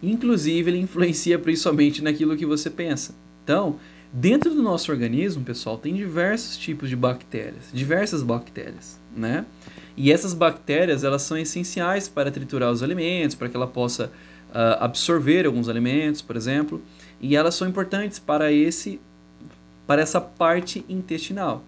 Inclusive, 0.02 0.70
ele 0.70 0.78
influencia 0.78 1.38
principalmente 1.38 2.02
naquilo 2.02 2.36
que 2.36 2.44
você 2.44 2.68
pensa. 2.68 3.14
Então, 3.42 3.76
dentro 4.12 4.54
do 4.54 4.62
nosso 4.62 4.92
organismo, 4.92 5.42
pessoal, 5.42 5.78
tem 5.78 5.94
diversos 5.94 6.56
tipos 6.56 6.88
de 6.88 6.96
bactérias, 6.96 7.70
diversas 7.72 8.22
bactérias, 8.22 8.98
né? 9.16 9.44
E 9.96 10.12
essas 10.12 10.34
bactérias, 10.34 11.04
elas 11.04 11.22
são 11.22 11.36
essenciais 11.36 12.08
para 12.08 12.30
triturar 12.30 12.70
os 12.70 12.82
alimentos, 12.82 13.34
para 13.34 13.48
que 13.48 13.56
ela 13.56 13.66
possa 13.66 14.06
uh, 14.50 14.80
absorver 14.80 15.46
alguns 15.46 15.68
alimentos, 15.68 16.20
por 16.20 16.36
exemplo, 16.36 16.82
e 17.20 17.36
elas 17.36 17.54
são 17.54 17.68
importantes 17.68 18.18
para 18.18 18.52
esse 18.52 19.00
para 19.86 20.00
essa 20.00 20.20
parte 20.20 20.84
intestinal. 20.88 21.62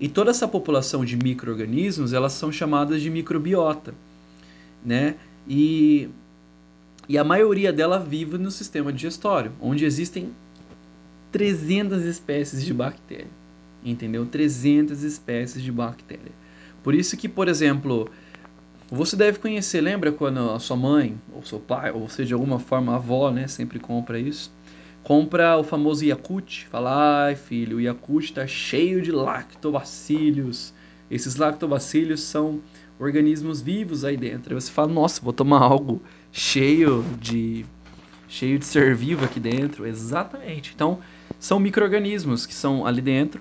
E 0.00 0.08
toda 0.08 0.30
essa 0.30 0.48
população 0.48 1.04
de 1.04 1.16
micro-organismos, 1.16 2.12
elas 2.12 2.32
são 2.32 2.50
chamadas 2.50 3.02
de 3.02 3.10
microbiota, 3.10 3.92
né? 4.84 5.16
E 5.46 6.08
e 7.08 7.16
a 7.16 7.24
maioria 7.24 7.72
dela 7.72 7.98
vive 7.98 8.36
no 8.36 8.50
sistema 8.50 8.92
digestório, 8.92 9.52
onde 9.60 9.84
existem 9.84 10.30
300 11.32 12.04
espécies 12.04 12.62
de 12.62 12.74
bactéria. 12.74 13.26
Entendeu? 13.84 14.26
300 14.26 15.02
espécies 15.02 15.62
de 15.62 15.72
bactéria. 15.72 16.32
Por 16.82 16.94
isso 16.94 17.16
que, 17.16 17.28
por 17.28 17.48
exemplo, 17.48 18.10
você 18.90 19.16
deve 19.16 19.38
conhecer, 19.38 19.80
lembra 19.80 20.12
quando 20.12 20.50
a 20.50 20.58
sua 20.58 20.76
mãe, 20.76 21.16
ou 21.32 21.42
seu 21.42 21.58
pai, 21.58 21.90
ou 21.92 22.08
seja, 22.08 22.28
de 22.28 22.34
alguma 22.34 22.58
forma 22.58 22.92
a 22.92 22.96
avó, 22.96 23.30
né, 23.30 23.46
sempre 23.46 23.78
compra 23.78 24.18
isso, 24.18 24.50
compra 25.02 25.56
o 25.56 25.64
famoso 25.64 26.04
Yakult, 26.04 26.66
fala, 26.70 27.24
ai 27.24 27.36
filho, 27.36 27.78
o 27.78 27.80
Yakult 27.80 28.24
está 28.24 28.46
cheio 28.46 29.00
de 29.00 29.12
lactobacilos. 29.12 30.74
Esses 31.10 31.36
lactobacilos 31.36 32.20
são 32.20 32.60
organismos 32.98 33.62
vivos 33.62 34.04
aí 34.04 34.16
dentro. 34.16 34.54
Aí 34.54 34.60
você 34.60 34.70
fala, 34.70 34.92
nossa, 34.92 35.22
vou 35.22 35.32
tomar 35.32 35.60
algo 35.60 36.02
cheio 36.32 37.04
de 37.20 37.64
cheio 38.28 38.58
de 38.58 38.64
ser 38.64 38.94
vivo 38.94 39.24
aqui 39.24 39.40
dentro. 39.40 39.86
Exatamente. 39.86 40.72
Então, 40.74 40.98
são 41.38 41.58
micro-organismos 41.58 42.44
que 42.44 42.54
são 42.54 42.86
ali 42.86 43.00
dentro, 43.00 43.40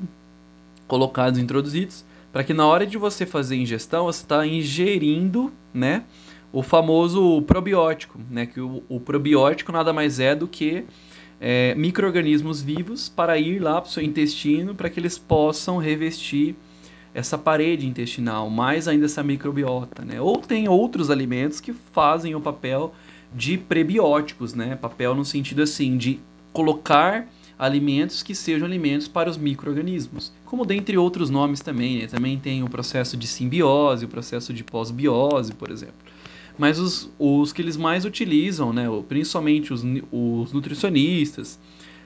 colocados, 0.87 1.39
introduzidos, 1.39 2.05
para 2.31 2.43
que 2.43 2.53
na 2.53 2.65
hora 2.65 2.85
de 2.85 2.97
você 2.97 3.25
fazer 3.25 3.55
ingestão, 3.55 4.05
você 4.05 4.23
está 4.23 4.45
ingerindo, 4.45 5.51
né, 5.73 6.03
o 6.51 6.63
famoso 6.63 7.41
probiótico, 7.41 8.19
né, 8.29 8.45
que 8.45 8.61
o, 8.61 8.81
o 8.87 8.99
probiótico 8.99 9.71
nada 9.71 9.91
mais 9.91 10.19
é 10.19 10.33
do 10.33 10.47
que 10.47 10.85
é, 11.39 11.75
micro-organismos 11.75 12.61
vivos 12.61 13.09
para 13.09 13.37
ir 13.37 13.59
lá 13.59 13.81
para 13.81 13.89
o 13.89 13.91
seu 13.91 14.01
intestino 14.01 14.73
para 14.73 14.89
que 14.89 14.99
eles 14.99 15.17
possam 15.17 15.77
revestir 15.77 16.55
essa 17.13 17.37
parede 17.37 17.87
intestinal, 17.87 18.49
mais 18.49 18.87
ainda 18.87 19.05
essa 19.05 19.23
microbiota, 19.23 20.03
né? 20.03 20.21
Ou 20.21 20.37
tem 20.37 20.67
outros 20.67 21.09
alimentos 21.09 21.59
que 21.59 21.73
fazem 21.91 22.35
o 22.35 22.41
papel 22.41 22.93
de 23.33 23.57
prebióticos, 23.57 24.53
né? 24.53 24.75
Papel 24.75 25.15
no 25.15 25.25
sentido 25.25 25.61
assim 25.61 25.97
de 25.97 26.19
colocar 26.53 27.27
alimentos 27.57 28.21
que 28.21 28.35
sejam 28.35 28.67
alimentos 28.67 29.07
para 29.07 29.29
os 29.29 29.37
micro-organismos. 29.37 30.31
Como 30.45 30.65
dentre 30.65 30.97
outros 30.97 31.29
nomes 31.29 31.59
também, 31.59 31.99
né? 31.99 32.07
Também 32.07 32.37
tem 32.37 32.63
o 32.63 32.69
processo 32.69 33.17
de 33.17 33.27
simbiose, 33.27 34.05
o 34.05 34.07
processo 34.07 34.53
de 34.53 34.63
pós-biose, 34.63 35.53
por 35.53 35.71
exemplo. 35.71 35.95
Mas 36.57 36.79
os, 36.79 37.09
os 37.19 37.53
que 37.53 37.61
eles 37.61 37.77
mais 37.77 38.05
utilizam, 38.05 38.73
né? 38.73 38.85
principalmente 39.07 39.71
os, 39.71 39.83
os 40.11 40.51
nutricionistas 40.51 41.59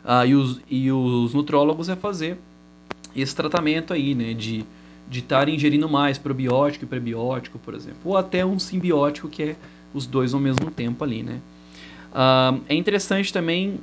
uh, 0.03 0.25
e, 0.25 0.35
os, 0.35 0.61
e 0.69 0.91
os 0.91 1.33
nutrólogos, 1.33 1.87
é 1.87 1.95
fazer 1.95 2.37
esse 3.15 3.35
tratamento 3.35 3.93
aí, 3.93 4.13
né? 4.13 4.33
De 4.33 4.65
de 5.11 5.19
estar 5.19 5.49
ingerindo 5.49 5.89
mais 5.89 6.17
probiótico 6.17 6.85
e 6.85 6.87
prebiótico, 6.87 7.59
por 7.59 7.73
exemplo, 7.73 7.99
ou 8.05 8.15
até 8.15 8.45
um 8.45 8.57
simbiótico 8.57 9.27
que 9.27 9.43
é 9.43 9.55
os 9.93 10.07
dois 10.07 10.33
ao 10.33 10.39
mesmo 10.39 10.71
tempo 10.71 11.03
ali, 11.03 11.21
né? 11.21 11.41
É 12.69 12.73
interessante 12.73 13.31
também 13.31 13.77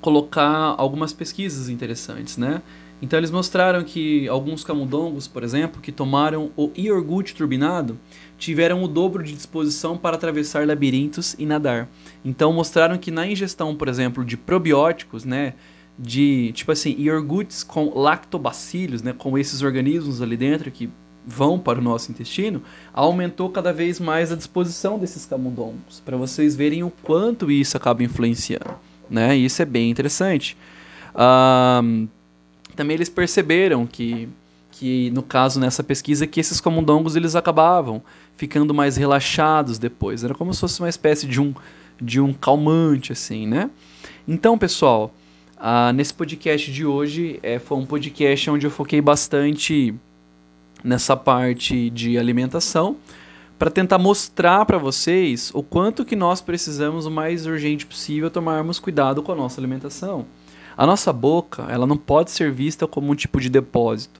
colocar 0.00 0.76
algumas 0.78 1.12
pesquisas 1.12 1.68
interessantes, 1.68 2.36
né? 2.36 2.62
Então 3.02 3.18
eles 3.18 3.30
mostraram 3.30 3.82
que 3.82 4.28
alguns 4.28 4.62
camundongos, 4.62 5.26
por 5.26 5.42
exemplo, 5.42 5.80
que 5.80 5.90
tomaram 5.90 6.50
o 6.56 6.70
iogurte 6.76 7.34
turbinado, 7.34 7.98
tiveram 8.38 8.84
o 8.84 8.88
dobro 8.88 9.24
de 9.24 9.32
disposição 9.32 9.96
para 9.96 10.14
atravessar 10.14 10.64
labirintos 10.64 11.34
e 11.38 11.44
nadar. 11.44 11.88
Então 12.24 12.52
mostraram 12.52 12.96
que 12.98 13.10
na 13.10 13.26
ingestão, 13.26 13.74
por 13.74 13.88
exemplo, 13.88 14.24
de 14.24 14.36
probióticos, 14.36 15.24
né, 15.24 15.54
de, 16.02 16.50
tipo 16.54 16.72
assim, 16.72 16.94
iogurtes 16.98 17.62
com 17.62 17.92
lactobacilos, 17.98 19.02
né, 19.02 19.12
com 19.12 19.36
esses 19.36 19.60
organismos 19.60 20.22
ali 20.22 20.34
dentro 20.34 20.70
que 20.70 20.88
vão 21.26 21.58
para 21.58 21.78
o 21.78 21.82
nosso 21.82 22.10
intestino, 22.10 22.62
aumentou 22.94 23.50
cada 23.50 23.70
vez 23.70 24.00
mais 24.00 24.32
a 24.32 24.36
disposição 24.36 24.98
desses 24.98 25.26
camundongos, 25.26 26.00
para 26.02 26.16
vocês 26.16 26.56
verem 26.56 26.82
o 26.82 26.90
quanto 27.02 27.50
isso 27.50 27.76
acaba 27.76 28.02
influenciando, 28.02 28.74
né? 29.10 29.36
Isso 29.36 29.60
é 29.60 29.66
bem 29.66 29.90
interessante. 29.90 30.56
Também 32.74 32.94
eles 32.94 33.10
perceberam 33.10 33.86
que, 33.86 34.26
que 34.72 35.10
no 35.10 35.22
caso 35.22 35.60
nessa 35.60 35.84
pesquisa 35.84 36.26
que 36.26 36.40
esses 36.40 36.58
camundongos 36.62 37.14
eles 37.14 37.36
acabavam 37.36 38.02
ficando 38.38 38.72
mais 38.72 38.96
relaxados 38.96 39.78
depois, 39.78 40.24
era 40.24 40.34
como 40.34 40.54
se 40.54 40.60
fosse 40.60 40.80
uma 40.80 40.88
espécie 40.88 41.26
de 41.26 41.38
um 41.38 41.54
de 42.00 42.18
um 42.18 42.32
calmante 42.32 43.12
assim, 43.12 43.46
né? 43.46 43.68
Então, 44.26 44.56
pessoal, 44.56 45.12
ah, 45.62 45.92
nesse 45.92 46.14
podcast 46.14 46.72
de 46.72 46.86
hoje 46.86 47.38
é, 47.42 47.58
foi 47.58 47.76
um 47.76 47.84
podcast 47.84 48.48
onde 48.48 48.66
eu 48.66 48.70
foquei 48.70 48.98
bastante 48.98 49.94
nessa 50.82 51.14
parte 51.14 51.90
de 51.90 52.16
alimentação 52.16 52.96
para 53.58 53.70
tentar 53.70 53.98
mostrar 53.98 54.64
para 54.64 54.78
vocês 54.78 55.50
o 55.52 55.62
quanto 55.62 56.02
que 56.02 56.16
nós 56.16 56.40
precisamos 56.40 57.04
o 57.04 57.10
mais 57.10 57.44
urgente 57.44 57.84
possível 57.84 58.30
tomarmos 58.30 58.78
cuidado 58.78 59.22
com 59.22 59.32
a 59.32 59.34
nossa 59.34 59.60
alimentação. 59.60 60.24
A 60.74 60.86
nossa 60.86 61.12
boca, 61.12 61.66
ela 61.68 61.86
não 61.86 61.98
pode 61.98 62.30
ser 62.30 62.50
vista 62.50 62.86
como 62.86 63.12
um 63.12 63.14
tipo 63.14 63.38
de 63.38 63.50
depósito, 63.50 64.18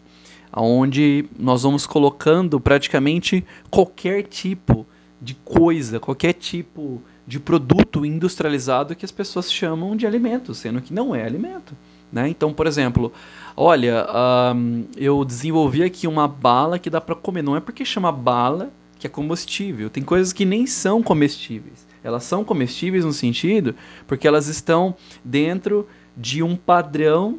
onde 0.55 1.25
nós 1.39 1.63
vamos 1.63 1.87
colocando 1.87 2.61
praticamente 2.61 3.43
qualquer 3.71 4.25
tipo 4.25 4.87
de 5.23 5.35
coisa, 5.37 5.99
qualquer 5.99 6.35
tipo 6.35 7.01
de 7.31 7.39
produto 7.39 8.05
industrializado 8.05 8.97
que 8.97 9.05
as 9.05 9.13
pessoas 9.13 9.53
chamam 9.53 9.95
de 9.95 10.05
alimento, 10.05 10.53
sendo 10.53 10.81
que 10.81 10.93
não 10.93 11.15
é 11.15 11.25
alimento. 11.25 11.77
Né? 12.13 12.29
Então, 12.29 12.53
por 12.53 12.67
exemplo, 12.67 13.13
olha, 13.57 14.05
um, 14.53 14.85
eu 14.97 15.25
desenvolvi 15.25 15.85
aqui 15.85 16.09
uma 16.09 16.27
bala 16.27 16.77
que 16.77 16.91
dá 16.91 17.01
para 17.01 17.15
comer. 17.15 17.43
Não 17.43 17.55
é 17.55 17.61
porque 17.61 17.85
chama 17.85 18.11
bala 18.11 18.73
que 18.99 19.07
é 19.07 19.11
comestível. 19.11 19.89
Tem 19.89 20.03
coisas 20.03 20.33
que 20.33 20.45
nem 20.45 20.67
são 20.67 21.05
comestíveis. 21.05 21.87
Elas 22.03 22.25
são 22.25 22.43
comestíveis 22.43 23.05
no 23.05 23.13
sentido 23.13 23.77
porque 24.09 24.27
elas 24.27 24.49
estão 24.49 24.97
dentro 25.25 25.87
de 26.17 26.43
um 26.43 26.57
padrão, 26.57 27.39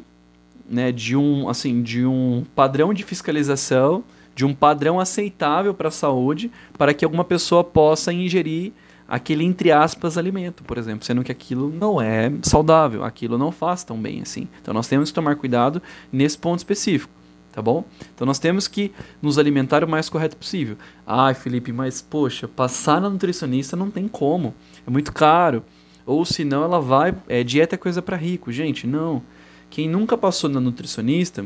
né, 0.66 0.90
de 0.90 1.14
um 1.14 1.50
assim, 1.50 1.82
de 1.82 2.06
um 2.06 2.46
padrão 2.54 2.94
de 2.94 3.04
fiscalização, 3.04 4.02
de 4.34 4.46
um 4.46 4.54
padrão 4.54 4.98
aceitável 4.98 5.74
para 5.74 5.88
a 5.88 5.90
saúde, 5.90 6.50
para 6.78 6.94
que 6.94 7.04
alguma 7.04 7.24
pessoa 7.24 7.62
possa 7.62 8.10
ingerir 8.10 8.72
aquele 9.12 9.44
entre 9.44 9.70
aspas 9.70 10.16
alimento, 10.16 10.64
por 10.64 10.78
exemplo, 10.78 11.04
sendo 11.04 11.22
que 11.22 11.30
aquilo 11.30 11.68
não 11.68 12.00
é 12.00 12.32
saudável, 12.40 13.04
aquilo 13.04 13.36
não 13.36 13.52
faz 13.52 13.84
tão 13.84 14.00
bem 14.00 14.22
assim. 14.22 14.48
Então 14.62 14.72
nós 14.72 14.88
temos 14.88 15.10
que 15.10 15.14
tomar 15.14 15.36
cuidado 15.36 15.82
nesse 16.10 16.38
ponto 16.38 16.60
específico, 16.60 17.12
tá 17.52 17.60
bom? 17.60 17.84
Então 18.14 18.26
nós 18.26 18.38
temos 18.38 18.66
que 18.66 18.90
nos 19.20 19.36
alimentar 19.36 19.84
o 19.84 19.88
mais 19.88 20.08
correto 20.08 20.34
possível. 20.34 20.78
Ai, 21.06 21.34
Felipe, 21.34 21.74
mas 21.74 22.00
poxa, 22.00 22.48
passar 22.48 23.02
na 23.02 23.10
nutricionista 23.10 23.76
não 23.76 23.90
tem 23.90 24.08
como, 24.08 24.54
é 24.86 24.90
muito 24.90 25.12
caro. 25.12 25.62
Ou 26.06 26.24
senão 26.24 26.64
ela 26.64 26.80
vai, 26.80 27.14
é, 27.28 27.44
dieta 27.44 27.74
é 27.74 27.78
coisa 27.78 28.00
para 28.00 28.16
rico, 28.16 28.50
gente, 28.50 28.86
não. 28.86 29.22
Quem 29.68 29.90
nunca 29.90 30.16
passou 30.16 30.48
na 30.48 30.58
nutricionista, 30.58 31.44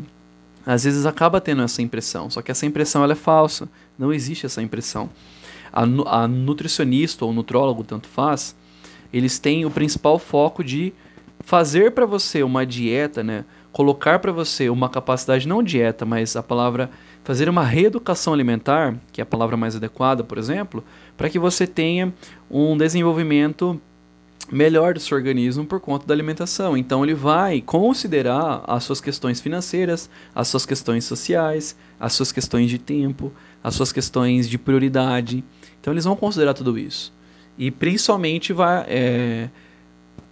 às 0.65 0.85
vezes 0.85 1.05
acaba 1.05 1.41
tendo 1.41 1.63
essa 1.63 1.83
impressão, 1.83 2.31
só 2.31 2.41
que 2.43 2.53
essa 2.53 2.65
impressão 2.65 3.03
ela 3.03 3.15
é 3.15 3.17
falsa, 3.17 3.69
não 3.99 4.13
existe 4.13 4.47
essa 4.47 4.63
impressão 4.63 5.11
a, 5.73 5.83
a 6.23 6.29
nutricionista 6.29 7.25
ou 7.25 7.33
nutrólogo, 7.33 7.85
tanto 7.85 8.09
faz, 8.09 8.57
eles 9.13 9.39
têm 9.39 9.65
o 9.65 9.71
principal 9.71 10.19
foco 10.19 10.63
de 10.63 10.93
fazer 11.41 11.93
para 11.93 12.07
você 12.07 12.43
uma 12.43 12.67
dieta, 12.67 13.23
né? 13.23 13.45
Colocar 13.73 14.19
para 14.19 14.33
você 14.33 14.71
uma 14.71 14.89
capacidade 14.89 15.47
não 15.47 15.63
dieta, 15.63 16.05
mas 16.05 16.35
a 16.35 16.43
palavra 16.43 16.91
fazer 17.23 17.49
uma 17.49 17.65
reeducação 17.65 18.33
alimentar, 18.33 18.97
que 19.13 19.21
é 19.21 19.23
a 19.23 19.27
palavra 19.27 19.57
mais 19.57 19.77
adequada, 19.77 20.25
por 20.25 20.39
exemplo, 20.39 20.83
para 21.17 21.29
que 21.29 21.39
você 21.39 21.67
tenha 21.67 22.13
um 22.51 22.77
desenvolvimento 22.77 23.81
melhor 24.51 24.95
do 24.95 25.01
seu 25.01 25.17
organismo 25.17 25.65
por 25.65 25.81
conta 25.81 26.07
da 26.07 26.15
alimentação. 26.15 26.77
Então 26.77 27.05
ele 27.05 27.15
vai 27.15 27.61
considerar 27.61 28.63
as 28.67 28.85
suas 28.85 29.01
questões 29.01 29.41
financeiras, 29.41 30.09
as 30.35 30.49
suas 30.49 30.65
questões 30.65 31.05
sociais, 31.05 31.77
as 31.99 32.13
suas 32.13 32.33
questões 32.33 32.71
de 32.71 32.79
tempo, 32.79 33.33
as 33.63 33.75
suas 33.75 33.93
questões 33.93 34.49
de 34.49 34.59
prioridade. 34.59 35.45
Então 35.81 35.93
eles 35.93 36.05
vão 36.05 36.17
considerar 36.17 36.55
tudo 36.55 36.79
isso. 36.79 37.13
E 37.59 37.71
principalmente 37.71 38.53
vai, 38.53 38.85
é, 38.89 39.49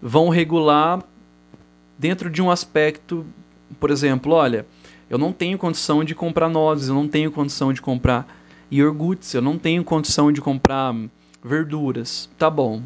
vão 0.01 0.29
regular 0.29 1.03
dentro 1.99 2.31
de 2.31 2.43
um 2.43 2.51
aspecto, 2.51 3.25
por 3.81 3.91
exemplo, 3.91 4.33
olha, 4.33 4.67
eu 5.09 5.19
não 5.19 5.33
tenho 5.33 5.59
condição 5.59 6.05
de 6.05 6.15
comprar 6.15 6.49
nozes, 6.49 6.89
eu 6.89 6.95
não 6.95 7.09
tenho 7.09 7.31
condição 7.31 7.73
de 7.73 7.81
comprar 7.81 8.27
iogurtes, 8.71 9.33
eu 9.35 9.43
não 9.43 9.59
tenho 9.59 9.85
condição 9.85 10.33
de 10.33 10.41
comprar 10.41 10.95
verduras. 11.43 12.29
Tá 12.39 12.51
bom. 12.51 12.83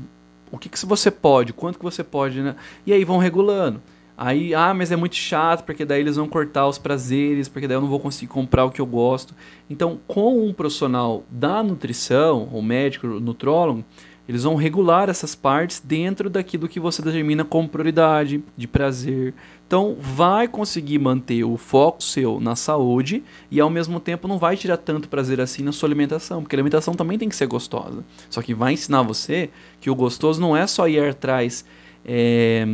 O 0.51 0.59
que, 0.59 0.69
que 0.69 0.85
você 0.85 1.11
pode? 1.11 1.53
Quanto 1.53 1.79
que 1.79 1.85
você 1.85 2.03
pode, 2.03 2.41
né? 2.41 2.57
E 2.87 2.93
aí 2.93 3.05
vão 3.05 3.19
regulando. 3.19 3.81
Aí, 4.21 4.53
ah, 4.53 4.75
mas 4.75 4.91
é 4.91 4.97
muito 4.97 5.15
chato, 5.15 5.65
porque 5.65 5.85
daí 5.85 6.01
eles 6.01 6.17
vão 6.17 6.29
cortar 6.29 6.67
os 6.67 6.77
prazeres, 6.77 7.49
porque 7.49 7.69
daí 7.69 7.77
eu 7.77 7.81
não 7.81 7.89
vou 7.89 8.01
conseguir 8.01 8.27
comprar 8.27 8.65
o 8.65 8.71
que 8.71 8.81
eu 8.81 8.87
gosto. 8.87 9.33
Então, 9.71 10.01
com 10.09 10.45
um 10.45 10.53
profissional 10.53 11.23
da 11.31 11.63
nutrição, 11.63 12.49
o 12.53 12.61
médico, 12.61 13.07
o 13.07 13.21
nutrólogo, 13.21 13.85
eles 14.29 14.43
vão 14.43 14.57
regular 14.57 15.09
essas 15.09 15.35
partes 15.35 15.81
dentro 15.83 16.29
daquilo 16.29 16.69
que 16.69 16.79
você 16.79 17.01
determina 17.01 17.47
como 17.47 17.67
prioridade, 17.67 18.45
de 18.55 18.69
prazer. 18.69 19.33
Então, 19.67 19.97
vai 19.99 20.47
conseguir 20.47 20.99
manter 20.99 21.45
o 21.45 21.57
foco 21.57 22.03
seu 22.03 22.39
na 22.39 22.55
saúde 22.55 23.25
e 23.51 23.59
ao 23.59 23.71
mesmo 23.71 23.99
tempo 23.99 24.29
não 24.29 24.37
vai 24.37 24.55
tirar 24.55 24.77
tanto 24.77 25.09
prazer 25.09 25.41
assim 25.41 25.63
na 25.63 25.73
sua 25.73 25.89
alimentação, 25.89 26.43
porque 26.43 26.55
a 26.55 26.59
alimentação 26.59 26.93
também 26.93 27.19
tem 27.19 27.29
que 27.29 27.37
ser 27.37 27.47
gostosa. 27.47 28.05
Só 28.29 28.43
que 28.43 28.53
vai 28.53 28.75
ensinar 28.75 29.01
você 29.01 29.49
que 29.81 29.89
o 29.89 29.95
gostoso 29.95 30.39
não 30.39 30.55
é 30.55 30.67
só 30.67 30.87
ir 30.87 31.03
atrás 31.03 31.65
é, 32.05 32.67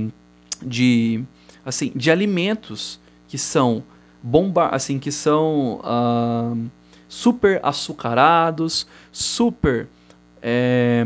de, 0.61 1.23
assim, 1.65 1.93
de 1.95 2.11
alimentos 2.11 2.99
que 3.29 3.39
são 3.39 3.85
bomba, 4.21 4.71
assim, 4.71 4.99
que 4.99 5.13
são 5.13 5.81
uh, 5.85 6.71
super 7.09 7.61
açucarados, 7.63 8.89
super 9.13 9.89
é, 10.47 11.03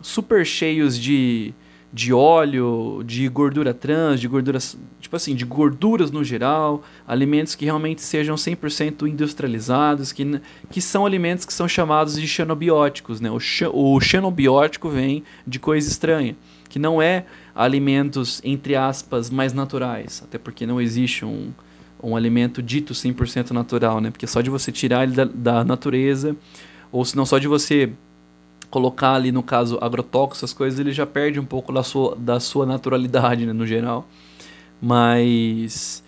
super 0.00 0.46
cheios 0.46 0.96
de, 0.96 1.52
de 1.92 2.12
óleo, 2.12 3.02
de 3.04 3.28
gordura 3.28 3.74
trans, 3.74 4.20
de 4.20 4.28
gorduras, 4.28 4.78
tipo 5.00 5.16
assim, 5.16 5.34
de 5.34 5.44
gorduras 5.44 6.12
no 6.12 6.22
geral, 6.22 6.84
alimentos 7.04 7.56
que 7.56 7.64
realmente 7.64 8.00
sejam 8.00 8.36
100% 8.36 9.08
industrializados, 9.08 10.12
que, 10.12 10.40
que 10.70 10.80
são 10.80 11.04
alimentos 11.04 11.44
que 11.44 11.52
são 11.52 11.66
chamados 11.66 12.14
de 12.14 12.28
xenobióticos, 12.28 13.20
né? 13.20 13.28
O, 13.32 13.38
o 13.72 14.00
xenobiótico 14.00 14.88
vem 14.88 15.24
de 15.44 15.58
coisa 15.58 15.88
estranha, 15.88 16.36
que 16.68 16.78
não 16.78 17.02
é 17.02 17.26
alimentos, 17.56 18.40
entre 18.44 18.76
aspas, 18.76 19.28
mais 19.28 19.52
naturais, 19.52 20.22
até 20.22 20.38
porque 20.38 20.64
não 20.64 20.80
existe 20.80 21.24
um, 21.24 21.50
um 22.00 22.14
alimento 22.14 22.62
dito 22.62 22.94
100% 22.94 23.50
natural, 23.50 24.00
né? 24.00 24.12
Porque 24.12 24.28
só 24.28 24.40
de 24.40 24.50
você 24.50 24.70
tirar 24.70 25.02
ele 25.02 25.16
da, 25.16 25.24
da 25.24 25.64
natureza, 25.64 26.36
ou 26.92 27.04
se 27.04 27.16
não 27.16 27.26
só 27.26 27.40
de 27.40 27.48
você 27.48 27.92
colocar 28.70 29.14
ali, 29.14 29.32
no 29.32 29.42
caso, 29.42 29.78
agrotóxicos, 29.80 30.38
essas 30.38 30.52
coisas, 30.52 30.78
ele 30.78 30.92
já 30.92 31.06
perde 31.06 31.40
um 31.40 31.44
pouco 31.44 31.72
da 31.72 31.82
sua, 31.82 32.14
da 32.16 32.38
sua 32.38 32.66
naturalidade, 32.66 33.46
né, 33.46 33.52
no 33.52 33.66
geral. 33.66 34.06
Mas, 34.80 36.02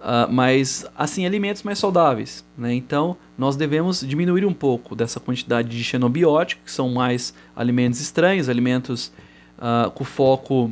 uh, 0.00 0.32
mas, 0.32 0.86
assim, 0.96 1.26
alimentos 1.26 1.62
mais 1.62 1.78
saudáveis, 1.78 2.44
né? 2.56 2.74
Então, 2.74 3.16
nós 3.38 3.54
devemos 3.54 4.00
diminuir 4.00 4.44
um 4.44 4.54
pouco 4.54 4.96
dessa 4.96 5.20
quantidade 5.20 5.68
de 5.68 5.84
xenobióticos, 5.84 6.64
que 6.64 6.72
são 6.72 6.90
mais 6.90 7.34
alimentos 7.54 8.00
estranhos, 8.00 8.48
alimentos 8.48 9.12
uh, 9.58 9.90
com 9.90 10.04
foco 10.04 10.70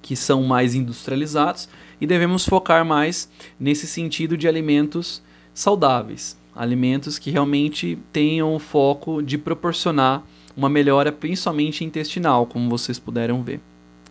que 0.00 0.16
são 0.16 0.42
mais 0.44 0.74
industrializados, 0.74 1.68
e 2.00 2.06
devemos 2.06 2.46
focar 2.46 2.84
mais 2.84 3.28
nesse 3.58 3.86
sentido 3.86 4.36
de 4.36 4.48
alimentos 4.48 5.22
saudáveis, 5.52 6.38
alimentos 6.54 7.18
que 7.18 7.30
realmente 7.30 7.98
tenham 8.12 8.54
o 8.54 8.58
foco 8.58 9.22
de 9.22 9.38
proporcionar 9.38 10.22
uma 10.56 10.68
melhora 10.68 11.12
principalmente 11.12 11.84
intestinal, 11.84 12.46
como 12.46 12.68
vocês 12.68 12.98
puderam 12.98 13.42
ver, 13.42 13.60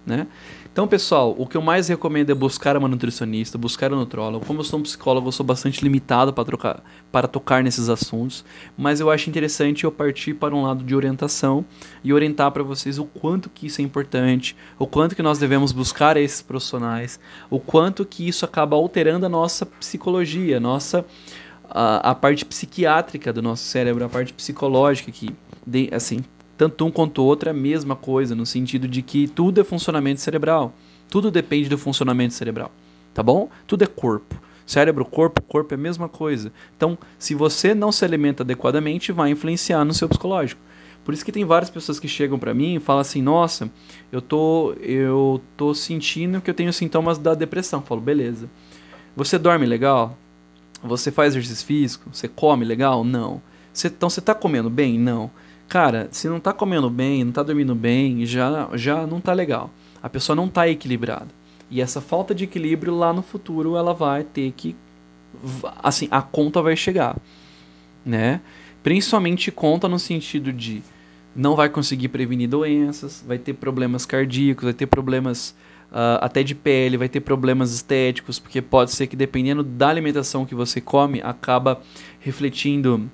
né? 0.05 0.27
Então, 0.71 0.87
pessoal, 0.87 1.35
o 1.37 1.45
que 1.47 1.57
eu 1.57 1.61
mais 1.61 1.87
recomendo 1.89 2.29
é 2.29 2.33
buscar 2.33 2.77
uma 2.77 2.87
nutricionista, 2.87 3.57
buscar 3.57 3.91
um 3.91 3.97
nutrólogo. 3.97 4.45
Como 4.45 4.59
eu 4.59 4.63
sou 4.63 4.79
um 4.79 4.83
psicólogo, 4.83 5.27
eu 5.27 5.31
sou 5.31 5.45
bastante 5.45 5.83
limitado 5.83 6.31
para, 6.31 6.45
trocar, 6.45 6.83
para 7.11 7.27
tocar 7.27 7.63
nesses 7.63 7.89
assuntos, 7.89 8.45
mas 8.77 8.99
eu 8.99 9.09
acho 9.09 9.29
interessante 9.29 9.83
eu 9.83 9.91
partir 9.91 10.35
para 10.35 10.55
um 10.55 10.61
lado 10.61 10.83
de 10.83 10.95
orientação 10.95 11.65
e 12.03 12.13
orientar 12.13 12.51
para 12.51 12.63
vocês 12.63 12.99
o 12.99 13.03
quanto 13.03 13.49
que 13.49 13.65
isso 13.65 13.81
é 13.81 13.83
importante, 13.83 14.55
o 14.77 14.87
quanto 14.87 15.15
que 15.15 15.23
nós 15.23 15.39
devemos 15.39 15.71
buscar 15.71 16.15
esses 16.15 16.41
profissionais, 16.41 17.19
o 17.49 17.59
quanto 17.59 18.05
que 18.05 18.27
isso 18.27 18.45
acaba 18.45 18.75
alterando 18.75 19.25
a 19.25 19.29
nossa 19.29 19.65
psicologia, 19.65 20.59
nossa 20.59 21.03
a, 21.69 22.11
a 22.11 22.15
parte 22.15 22.45
psiquiátrica 22.45 23.31
do 23.31 23.41
nosso 23.41 23.63
cérebro, 23.63 24.03
a 24.03 24.09
parte 24.09 24.33
psicológica, 24.33 25.11
que, 25.11 25.35
de, 25.65 25.89
assim, 25.91 26.19
tanto 26.57 26.85
um 26.85 26.91
quanto 26.91 27.21
o 27.21 27.25
outro 27.25 27.49
é 27.49 27.51
a 27.51 27.55
mesma 27.55 27.95
coisa, 27.95 28.35
no 28.35 28.45
sentido 28.45 28.87
de 28.87 29.01
que 29.01 29.27
tudo 29.27 29.61
é 29.61 29.63
funcionamento 29.63 30.21
cerebral. 30.21 30.73
Tudo 31.09 31.31
depende 31.31 31.69
do 31.69 31.77
funcionamento 31.77 32.33
cerebral, 32.33 32.71
tá 33.13 33.23
bom? 33.23 33.49
Tudo 33.65 33.83
é 33.83 33.87
corpo. 33.87 34.35
Cérebro, 34.65 35.03
corpo, 35.03 35.41
corpo 35.41 35.73
é 35.73 35.75
a 35.75 35.79
mesma 35.79 36.07
coisa. 36.07 36.51
Então, 36.77 36.97
se 37.17 37.33
você 37.33 37.73
não 37.73 37.91
se 37.91 38.05
alimenta 38.05 38.43
adequadamente, 38.43 39.11
vai 39.11 39.31
influenciar 39.31 39.83
no 39.83 39.93
seu 39.93 40.07
psicológico. 40.07 40.61
Por 41.03 41.13
isso 41.13 41.25
que 41.25 41.31
tem 41.31 41.43
várias 41.43 41.71
pessoas 41.71 41.99
que 41.99 42.07
chegam 42.07 42.37
para 42.37 42.53
mim 42.53 42.75
e 42.75 42.79
falam 42.79 43.01
assim: 43.01 43.19
"Nossa, 43.19 43.67
eu 44.11 44.21
tô 44.21 44.73
eu 44.73 45.41
tô 45.57 45.73
sentindo 45.73 46.39
que 46.39 46.49
eu 46.49 46.53
tenho 46.53 46.71
sintomas 46.71 47.17
da 47.17 47.33
depressão". 47.33 47.79
Eu 47.79 47.85
falo: 47.85 47.99
"Beleza. 48.01 48.47
Você 49.15 49.39
dorme 49.39 49.65
legal? 49.65 50.15
Você 50.83 51.11
faz 51.11 51.35
exercício 51.35 51.65
físico? 51.65 52.09
Você 52.11 52.27
come 52.27 52.63
legal? 52.63 53.03
Não. 53.03 53.41
Você, 53.73 53.87
então 53.87 54.09
você 54.09 54.19
está 54.19 54.33
comendo 54.33 54.69
bem? 54.69 54.97
Não. 54.97 55.29
Cara, 55.67 56.07
se 56.11 56.27
não 56.27 56.37
está 56.37 56.51
comendo 56.51 56.89
bem, 56.89 57.23
não 57.23 57.29
está 57.29 57.43
dormindo 57.43 57.75
bem, 57.75 58.25
já, 58.25 58.69
já 58.73 59.05
não 59.05 59.19
está 59.19 59.33
legal. 59.33 59.69
A 60.01 60.09
pessoa 60.09 60.35
não 60.35 60.45
está 60.45 60.67
equilibrada. 60.67 61.27
E 61.69 61.81
essa 61.81 62.01
falta 62.01 62.33
de 62.33 62.45
equilíbrio 62.45 62.95
lá 62.95 63.13
no 63.13 63.21
futuro 63.21 63.75
ela 63.75 63.93
vai 63.93 64.23
ter 64.23 64.51
que. 64.55 64.75
Assim, 65.83 66.07
a 66.09 66.21
conta 66.21 66.61
vai 66.61 66.75
chegar. 66.75 67.15
Né? 68.03 68.41
Principalmente 68.81 69.51
conta 69.51 69.87
no 69.87 69.99
sentido 69.99 70.51
de 70.51 70.81
não 71.35 71.55
vai 71.55 71.69
conseguir 71.69 72.07
prevenir 72.07 72.49
doenças, 72.49 73.23
vai 73.25 73.37
ter 73.37 73.53
problemas 73.53 74.05
cardíacos, 74.05 74.63
vai 74.63 74.73
ter 74.73 74.87
problemas 74.87 75.55
uh, 75.91 76.19
até 76.21 76.43
de 76.43 76.55
pele, 76.55 76.97
vai 76.97 77.09
ter 77.09 77.19
problemas 77.19 77.73
estéticos, 77.73 78.39
porque 78.39 78.61
pode 78.61 78.91
ser 78.91 79.07
que 79.07 79.15
dependendo 79.15 79.63
da 79.63 79.89
alimentação 79.89 80.45
que 80.45 80.55
você 80.55 80.79
come, 80.79 81.21
acaba 81.21 81.81
refletindo 82.19 83.09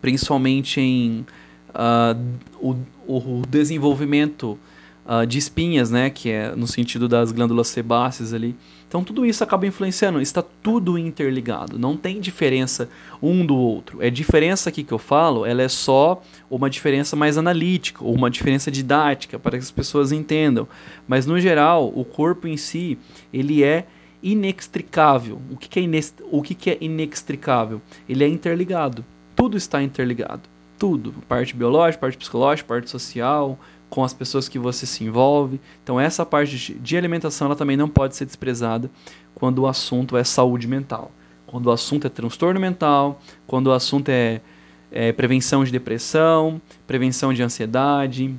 principalmente 0.00 0.80
em 0.80 1.26
uh, 1.70 2.38
o, 2.60 2.76
o, 3.06 3.42
desenvolvimento 3.48 4.58
uh, 5.08 5.26
de 5.26 5.38
espinhas, 5.38 5.90
né, 5.90 6.10
que 6.10 6.30
é 6.30 6.54
no 6.54 6.66
sentido 6.66 7.08
das 7.08 7.32
glândulas 7.32 7.68
sebáceas 7.68 8.34
ali. 8.34 8.54
Então 8.86 9.02
tudo 9.02 9.24
isso 9.24 9.42
acaba 9.42 9.66
influenciando, 9.66 10.20
está 10.20 10.42
tudo 10.42 10.98
interligado, 10.98 11.78
não 11.78 11.96
tem 11.96 12.20
diferença 12.20 12.88
um 13.22 13.44
do 13.44 13.56
outro. 13.56 14.02
É 14.02 14.10
diferença 14.10 14.68
aqui 14.68 14.82
que 14.82 14.92
eu 14.92 14.98
falo, 14.98 15.44
ela 15.44 15.62
é 15.62 15.68
só 15.68 16.22
uma 16.50 16.70
diferença 16.70 17.16
mais 17.16 17.36
analítica, 17.36 18.04
ou 18.04 18.14
uma 18.14 18.30
diferença 18.30 18.70
didática, 18.70 19.38
para 19.38 19.52
que 19.52 19.64
as 19.64 19.70
pessoas 19.70 20.12
entendam. 20.12 20.68
Mas 21.06 21.26
no 21.26 21.38
geral, 21.38 21.92
o 21.94 22.04
corpo 22.04 22.46
em 22.46 22.56
si, 22.56 22.98
ele 23.32 23.62
é 23.62 23.86
inextricável. 24.22 25.40
O 25.50 25.56
que, 25.56 25.68
que 25.68 25.78
é, 25.78 25.82
inest... 25.82 26.14
o 26.30 26.42
que, 26.42 26.54
que 26.54 26.70
é 26.70 26.78
inextricável? 26.80 27.80
Ele 28.08 28.24
é 28.24 28.28
interligado. 28.28 29.04
Tudo 29.36 29.56
está 29.56 29.82
interligado. 29.82 30.42
Tudo. 30.78 31.12
Parte 31.28 31.54
biológica, 31.54 32.00
parte 32.00 32.16
psicológica, 32.16 32.66
parte 32.66 32.90
social, 32.90 33.58
com 33.88 34.04
as 34.04 34.12
pessoas 34.12 34.48
que 34.48 34.58
você 34.58 34.86
se 34.86 35.04
envolve. 35.04 35.60
Então 35.82 35.98
essa 35.98 36.24
parte 36.24 36.74
de 36.74 36.96
alimentação 36.96 37.46
ela 37.46 37.56
também 37.56 37.76
não 37.76 37.88
pode 37.88 38.16
ser 38.16 38.24
desprezada 38.24 38.90
quando 39.34 39.60
o 39.60 39.66
assunto 39.66 40.16
é 40.16 40.24
saúde 40.24 40.66
mental. 40.66 41.10
Quando 41.46 41.66
o 41.66 41.72
assunto 41.72 42.06
é 42.06 42.10
transtorno 42.10 42.60
mental, 42.60 43.20
quando 43.46 43.68
o 43.68 43.72
assunto 43.72 44.10
é, 44.10 44.40
é 44.92 45.12
prevenção 45.12 45.64
de 45.64 45.72
depressão, 45.72 46.60
prevenção 46.86 47.32
de 47.32 47.42
ansiedade, 47.42 48.34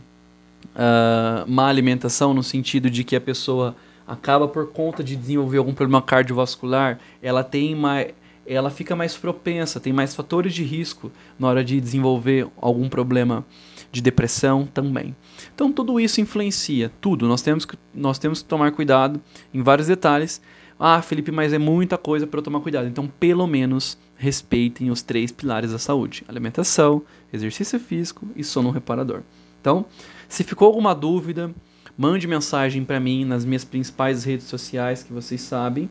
uh, 0.76 1.50
má 1.50 1.68
alimentação 1.68 2.34
no 2.34 2.44
sentido 2.44 2.90
de 2.90 3.04
que 3.04 3.16
a 3.16 3.22
pessoa 3.22 3.76
acaba 4.06 4.48
por 4.48 4.72
conta 4.72 5.04
de 5.04 5.16
desenvolver 5.16 5.58
algum 5.58 5.74
problema 5.74 6.02
cardiovascular, 6.02 7.00
ela 7.22 7.44
tem 7.44 7.74
uma 7.74 8.06
ela 8.50 8.72
fica 8.72 8.96
mais 8.96 9.16
propensa, 9.16 9.80
tem 9.80 9.94
mais 9.94 10.16
fatores 10.16 10.54
de 10.56 10.64
risco 10.64 11.12
na 11.38 11.48
hora 11.48 11.64
de 11.64 11.80
desenvolver 11.80 12.48
algum 12.60 12.90
problema 12.90 13.46
de 13.92 14.02
depressão 14.02 14.66
também. 14.66 15.16
Então 15.54 15.72
tudo 15.72 16.00
isso 16.00 16.20
influencia, 16.20 16.92
tudo. 17.00 17.28
Nós 17.28 17.44
temos 17.44 17.64
que, 17.64 17.78
nós 17.94 18.18
temos 18.18 18.42
que 18.42 18.50
tomar 18.50 18.72
cuidado 18.72 19.22
em 19.54 19.62
vários 19.62 19.88
detalhes. 19.88 20.42
Ah, 20.80 21.02
Felipe, 21.02 21.32
mas 21.32 21.54
é 21.54 21.60
muita 21.60 21.98
coisa 21.98 22.26
para 22.26 22.40
eu 22.40 22.44
tomar 22.44 22.62
cuidado. 22.62 22.88
Então, 22.88 23.06
pelo 23.20 23.46
menos 23.46 23.98
respeitem 24.16 24.90
os 24.90 25.02
três 25.02 25.32
pilares 25.32 25.72
da 25.72 25.78
saúde: 25.78 26.24
alimentação, 26.28 27.04
exercício 27.34 27.80
físico 27.80 28.26
e 28.36 28.44
sono 28.44 28.72
reparador. 28.72 29.22
Então, 29.60 29.86
se 30.28 30.44
ficou 30.44 30.68
alguma 30.68 30.96
dúvida, 30.96 31.54
mande 31.98 32.26
mensagem 32.28 32.86
para 32.86 33.00
mim 33.00 33.26
nas 33.26 33.44
minhas 33.44 33.66
principais 33.66 34.24
redes 34.24 34.48
sociais 34.48 35.04
que 35.04 35.12
vocês 35.12 35.42
sabem, 35.42 35.90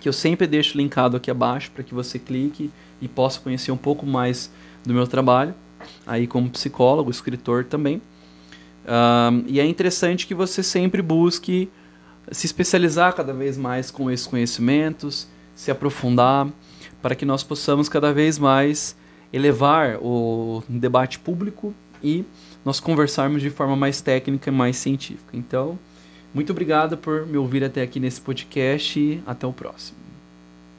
que 0.00 0.08
eu 0.08 0.12
sempre 0.12 0.46
deixo 0.46 0.76
linkado 0.76 1.16
aqui 1.16 1.30
abaixo 1.30 1.70
para 1.70 1.82
que 1.82 1.94
você 1.94 2.18
clique 2.18 2.70
e 3.00 3.08
possa 3.08 3.40
conhecer 3.40 3.72
um 3.72 3.76
pouco 3.76 4.06
mais 4.06 4.50
do 4.84 4.92
meu 4.94 5.06
trabalho, 5.06 5.54
aí 6.06 6.26
como 6.26 6.50
psicólogo, 6.50 7.10
escritor 7.10 7.64
também. 7.64 8.00
Um, 8.86 9.44
e 9.46 9.58
é 9.58 9.66
interessante 9.66 10.26
que 10.26 10.34
você 10.34 10.62
sempre 10.62 11.02
busque 11.02 11.68
se 12.30 12.46
especializar 12.46 13.14
cada 13.14 13.32
vez 13.32 13.56
mais 13.56 13.90
com 13.90 14.10
esses 14.10 14.26
conhecimentos, 14.26 15.26
se 15.54 15.70
aprofundar, 15.70 16.48
para 17.02 17.14
que 17.14 17.24
nós 17.24 17.42
possamos 17.42 17.88
cada 17.88 18.12
vez 18.12 18.38
mais 18.38 18.96
elevar 19.32 19.98
o 20.00 20.62
debate 20.68 21.18
público 21.18 21.74
e 22.02 22.24
nós 22.64 22.80
conversarmos 22.80 23.42
de 23.42 23.50
forma 23.50 23.76
mais 23.76 24.00
técnica 24.00 24.50
e 24.50 24.52
mais 24.52 24.76
científica. 24.76 25.36
Então, 25.36 25.78
muito 26.36 26.52
obrigado 26.52 26.98
por 26.98 27.26
me 27.26 27.38
ouvir 27.38 27.64
até 27.64 27.80
aqui 27.80 27.98
nesse 27.98 28.20
podcast 28.20 29.00
e 29.00 29.22
até 29.26 29.46
o 29.46 29.54
próximo. 29.54 29.95